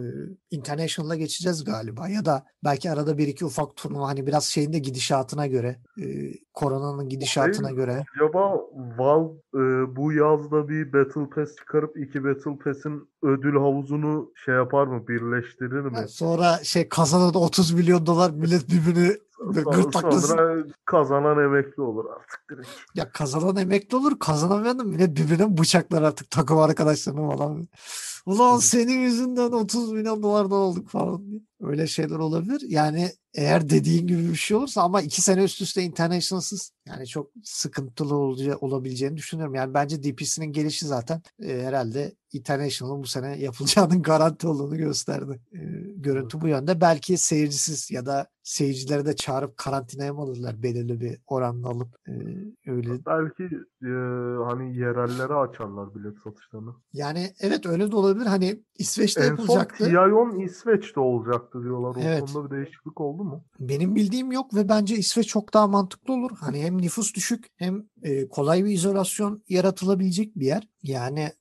international'a 0.51 1.15
geçeceğiz 1.15 1.63
galiba 1.63 2.09
ya 2.09 2.25
da 2.25 2.45
belki 2.63 2.91
arada 2.91 3.17
bir 3.17 3.27
iki 3.27 3.45
ufak 3.45 3.75
turnuva 3.75 4.07
hani 4.07 4.27
biraz 4.27 4.45
şeyin 4.45 4.73
de 4.73 4.79
gidişatına 4.79 5.47
göre 5.47 5.79
e, 6.01 6.05
koronanın 6.53 7.09
gidişatına 7.09 7.67
Değil. 7.67 7.77
göre 7.77 8.03
Acaba 8.15 8.61
Valve 8.97 9.33
e, 9.53 9.95
bu 9.95 10.13
yazda 10.13 10.69
bir 10.69 10.93
Battle 10.93 11.29
Pass 11.35 11.55
çıkarıp 11.55 11.97
iki 11.97 12.23
Battle 12.23 12.57
Pass'in 12.63 13.09
ödül 13.23 13.53
havuzunu 13.53 14.31
şey 14.45 14.55
yapar 14.55 14.87
mı? 14.87 15.07
Birleştirir 15.07 15.81
mi? 15.81 16.07
sonra 16.07 16.59
şey 16.63 16.89
kazanan 16.89 17.35
30 17.35 17.71
milyon 17.71 18.05
dolar 18.05 18.31
millet 18.31 18.67
birbirini 18.69 19.17
Gırtlaklasın. 19.49 20.27
Sonra 20.27 20.63
kazanan 20.85 21.43
emekli 21.43 21.81
olur 21.81 22.05
artık 22.15 22.49
direkt. 22.49 22.69
Ya 22.95 23.11
kazanan 23.11 23.57
emekli 23.57 23.97
olur, 23.97 24.19
kazanamayan 24.19 24.79
da 24.79 24.83
millet 24.83 25.09
birbirine 25.09 25.57
bıçaklar 25.57 26.01
artık 26.01 26.29
takım 26.29 26.57
arkadaşlarına 26.57 27.37
falan. 27.37 27.67
Ulan 28.25 28.57
senin 28.57 28.99
yüzünden 28.99 29.51
30 29.51 29.91
milyon 29.91 30.23
dolardan 30.23 30.57
olduk 30.57 30.89
falan 30.89 31.27
diye. 31.27 31.41
Öyle 31.61 31.87
şeyler 31.87 32.15
olabilir. 32.15 32.61
Yani 32.67 33.09
eğer 33.33 33.69
dediğin 33.69 34.07
gibi 34.07 34.29
bir 34.29 34.35
şey 34.35 34.57
olursa 34.57 34.81
ama 34.81 35.01
iki 35.01 35.21
sene 35.21 35.43
üst 35.43 35.61
üste 35.61 35.81
internationalsız 35.81 36.71
yani 36.87 37.07
çok 37.07 37.31
sıkıntılı 37.43 38.15
olacağı, 38.15 38.57
olabileceğini 38.57 39.17
düşünüyorum. 39.17 39.55
Yani 39.55 39.73
bence 39.73 40.03
DPC'nin 40.03 40.51
gelişi 40.51 40.85
zaten 40.85 41.21
e, 41.43 41.63
herhalde 41.63 42.15
international'ın 42.33 43.03
bu 43.03 43.07
sene 43.07 43.37
yapılacağının 43.37 44.01
garanti 44.03 44.47
olduğunu 44.47 44.77
gösterdi. 44.77 45.39
E, 45.53 45.59
görüntü 45.95 46.41
bu 46.41 46.47
yönde. 46.47 46.81
Belki 46.81 47.17
seyircisiz 47.17 47.91
ya 47.91 48.05
da 48.05 48.27
seyircileri 48.43 49.05
de 49.05 49.15
çağırıp 49.15 49.57
karantinaya 49.57 50.13
mı 50.13 50.21
alırlar 50.21 50.63
belirli 50.63 51.01
bir 51.01 51.17
oranla 51.27 51.69
alıp 51.69 51.95
e, 52.07 52.11
öyle. 52.71 53.05
Belki 53.05 53.43
e, 53.83 53.91
hani 54.49 54.77
yerellere 54.77 55.33
açarlar 55.33 55.95
bilet 55.95 56.17
satışlarını. 56.23 56.71
Yani 56.93 57.33
evet 57.39 57.65
öyle 57.65 57.91
de 57.91 57.95
olabilir. 57.95 58.10
Hani 58.19 58.59
İsveç'te 58.77 59.21
En 59.21 59.25
son 59.25 59.31
yapılacaktı. 59.31 59.85
TION 59.89 60.39
İsveç'te 60.39 60.99
olacaktı 60.99 61.63
diyorlar. 61.63 61.95
O 61.95 61.99
Evet. 62.03 62.19
konuda 62.21 62.51
bir 62.51 62.57
değişiklik 62.57 63.01
oldu 63.01 63.23
mu? 63.23 63.43
Benim 63.59 63.95
bildiğim 63.95 64.31
yok 64.31 64.55
ve 64.55 64.69
bence 64.69 64.95
İsveç 64.95 65.27
çok 65.27 65.53
daha 65.53 65.67
mantıklı 65.67 66.13
olur. 66.13 66.31
Hani 66.39 66.63
hem 66.63 66.81
nüfus 66.81 67.13
düşük 67.15 67.47
hem 67.55 67.83
e, 68.03 68.27
kolay 68.27 68.65
bir 68.65 68.71
izolasyon 68.71 69.43
yaratılabilecek 69.49 70.35
bir 70.35 70.45
yer. 70.45 70.67
Yani 70.83 71.31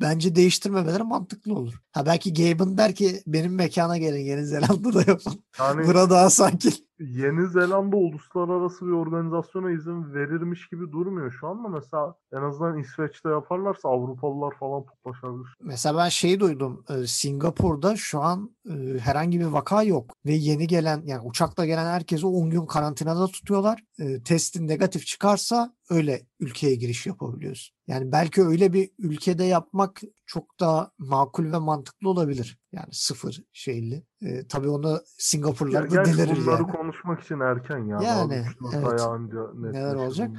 bence 0.00 0.34
değiştirmemeleri 0.34 1.02
mantıklı 1.02 1.54
olur. 1.54 1.74
Ha 1.92 2.06
belki 2.06 2.34
Gaben 2.34 2.78
der 2.78 2.94
ki 2.94 3.22
benim 3.26 3.54
mekana 3.54 3.98
gelin 3.98 4.24
Yeni 4.24 4.46
Zelanda'da 4.46 4.98
yapın. 4.98 5.44
Yani 5.58 5.86
Bura 5.86 6.10
daha 6.10 6.30
sakin. 6.30 6.74
Yeni 7.00 7.48
Zelanda 7.48 7.96
uluslararası 7.96 8.86
bir 8.86 8.92
organizasyona 8.92 9.70
izin 9.70 10.14
verirmiş 10.14 10.68
gibi 10.68 10.92
durmuyor 10.92 11.30
şu 11.40 11.48
anda. 11.48 11.68
Mesela 11.68 12.14
en 12.32 12.42
azından 12.42 12.78
İsveç'te 12.78 13.28
yaparlarsa 13.28 13.88
Avrupalılar 13.88 14.54
falan 14.60 14.84
toplaşabilir. 14.86 15.56
Mesela 15.62 15.98
ben 15.98 16.08
şeyi 16.08 16.40
duydum. 16.40 16.84
e, 16.88 17.06
Singapur'da 17.06 17.96
şu 17.96 18.20
an 18.20 18.50
e, 18.70 18.98
herhangi 18.98 19.40
bir 19.40 19.44
vaka 19.44 19.82
yok. 19.82 20.14
Ve 20.26 20.32
yeni 20.32 20.66
gelen 20.66 21.02
yani 21.04 21.22
uçakla 21.28 21.66
gelen 21.66 21.86
herkesi 21.86 22.26
10 22.26 22.50
gün 22.50 22.66
karantinada 22.66 23.26
tutuyorlar. 23.26 23.82
E, 23.98 24.22
testin 24.22 24.68
negatif 24.68 25.06
çıkarsa 25.06 25.72
öyle 25.90 26.26
ülkeye 26.40 26.74
giriş 26.74 27.06
yapabiliyorsun. 27.06 27.76
Yani 27.86 28.12
belki 28.12 28.42
öyle 28.42 28.72
bir 28.72 28.90
ülkede 28.98 29.44
yapmak 29.44 30.00
çok 30.26 30.60
daha 30.60 30.90
makul 30.98 31.52
ve 31.52 31.58
mantıklı 31.58 32.08
olabilir. 32.08 32.58
Yani 32.72 32.88
sıfır 32.92 33.42
şeyli. 33.52 34.02
E, 34.22 34.46
tabii 34.46 34.68
onu 34.68 34.90
Ya, 34.90 35.00
Singapurlular 35.06 35.90
da 35.90 36.04
delirir 36.04 36.36
bunları 36.36 36.62
yani. 36.62 36.72
konuşmak 36.72 37.20
için 37.22 37.40
erken 37.40 37.78
ya. 37.78 37.98
Yani, 38.02 38.44
dört 38.62 38.74
evet. 38.74 39.54
netleşir 39.54 39.94
olacak? 39.94 40.30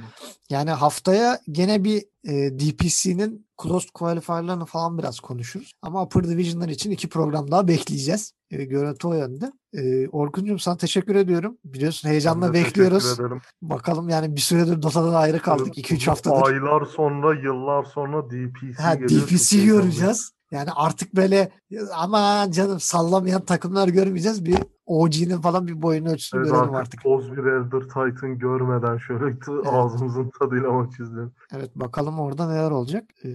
Yani 0.50 0.70
haftaya 0.70 1.40
gene 1.50 1.84
bir 1.84 2.04
e, 2.24 2.58
DPC'nin 2.58 3.46
closed 3.62 3.88
qualifier'larını 3.94 4.64
falan 4.64 4.98
biraz 4.98 5.20
konuşuruz. 5.20 5.72
Ama 5.82 6.02
Upper 6.02 6.24
Division'lar 6.24 6.68
için 6.68 6.90
iki 6.90 7.08
program 7.08 7.50
daha 7.50 7.68
bekleyeceğiz. 7.68 8.34
E, 8.52 8.64
görüntü 8.64 9.08
o 9.08 9.14
yönde. 9.14 9.52
E, 9.74 10.08
Orkun'cum 10.08 10.58
sana 10.58 10.76
teşekkür 10.76 11.14
ediyorum. 11.14 11.58
Biliyorsun 11.64 12.08
heyecanla 12.08 12.46
Ben 12.46 12.54
bekliyoruz. 12.54 13.18
Bakalım 13.62 14.08
yani 14.08 14.36
bir 14.36 14.40
süredir 14.40 14.82
Dota'dan 14.82 15.14
ayrı 15.14 15.38
kaldık. 15.38 15.78
2-3 15.78 16.06
haftadır. 16.06 16.46
Aylar 16.46 16.84
sonra, 16.84 17.34
yıllar 17.34 17.82
sonra 17.82 18.30
DPC 18.30 18.82
Ha, 18.82 18.98
DPC 18.98 19.64
göreceğiz. 19.64 20.32
Yani 20.52 20.70
artık 20.74 21.16
böyle 21.16 21.52
ama 21.94 22.46
canım 22.50 22.80
sallamayan 22.80 23.44
takımlar 23.44 23.88
görmeyeceğiz. 23.88 24.44
Bir 24.44 24.58
OG'nin 24.86 25.40
falan 25.40 25.66
bir 25.66 25.82
boyunu 25.82 26.08
ölçüsünü 26.10 26.40
Evet, 26.40 26.50
görelim 26.50 26.74
artık, 26.74 27.00
artık. 27.06 27.36
Bir 27.36 27.44
Elder 27.44 27.80
Titan 27.80 28.38
görmeden 28.38 28.96
şöyle 28.98 29.38
t- 29.38 29.70
ağzımızın 29.70 30.30
tadıyla 30.38 30.72
maç 30.72 31.00
izleyelim. 31.00 31.32
Evet 31.56 31.70
bakalım 31.76 32.18
orada 32.18 32.48
neler 32.48 32.70
olacak. 32.70 33.04
Ee, 33.24 33.28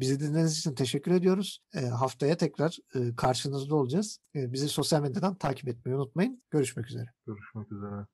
bizi 0.00 0.20
dinlediğiniz 0.20 0.58
için 0.58 0.74
teşekkür 0.74 1.12
ediyoruz. 1.12 1.60
Ee, 1.74 1.86
haftaya 1.86 2.36
tekrar 2.36 2.78
e, 2.94 3.16
karşınızda 3.16 3.74
olacağız. 3.74 4.18
Ee, 4.36 4.52
bizi 4.52 4.68
sosyal 4.68 5.02
medyadan 5.02 5.34
takip 5.34 5.68
etmeyi 5.68 5.96
unutmayın. 5.96 6.42
Görüşmek 6.50 6.86
üzere. 6.86 7.06
Görüşmek 7.26 7.72
üzere. 7.72 8.06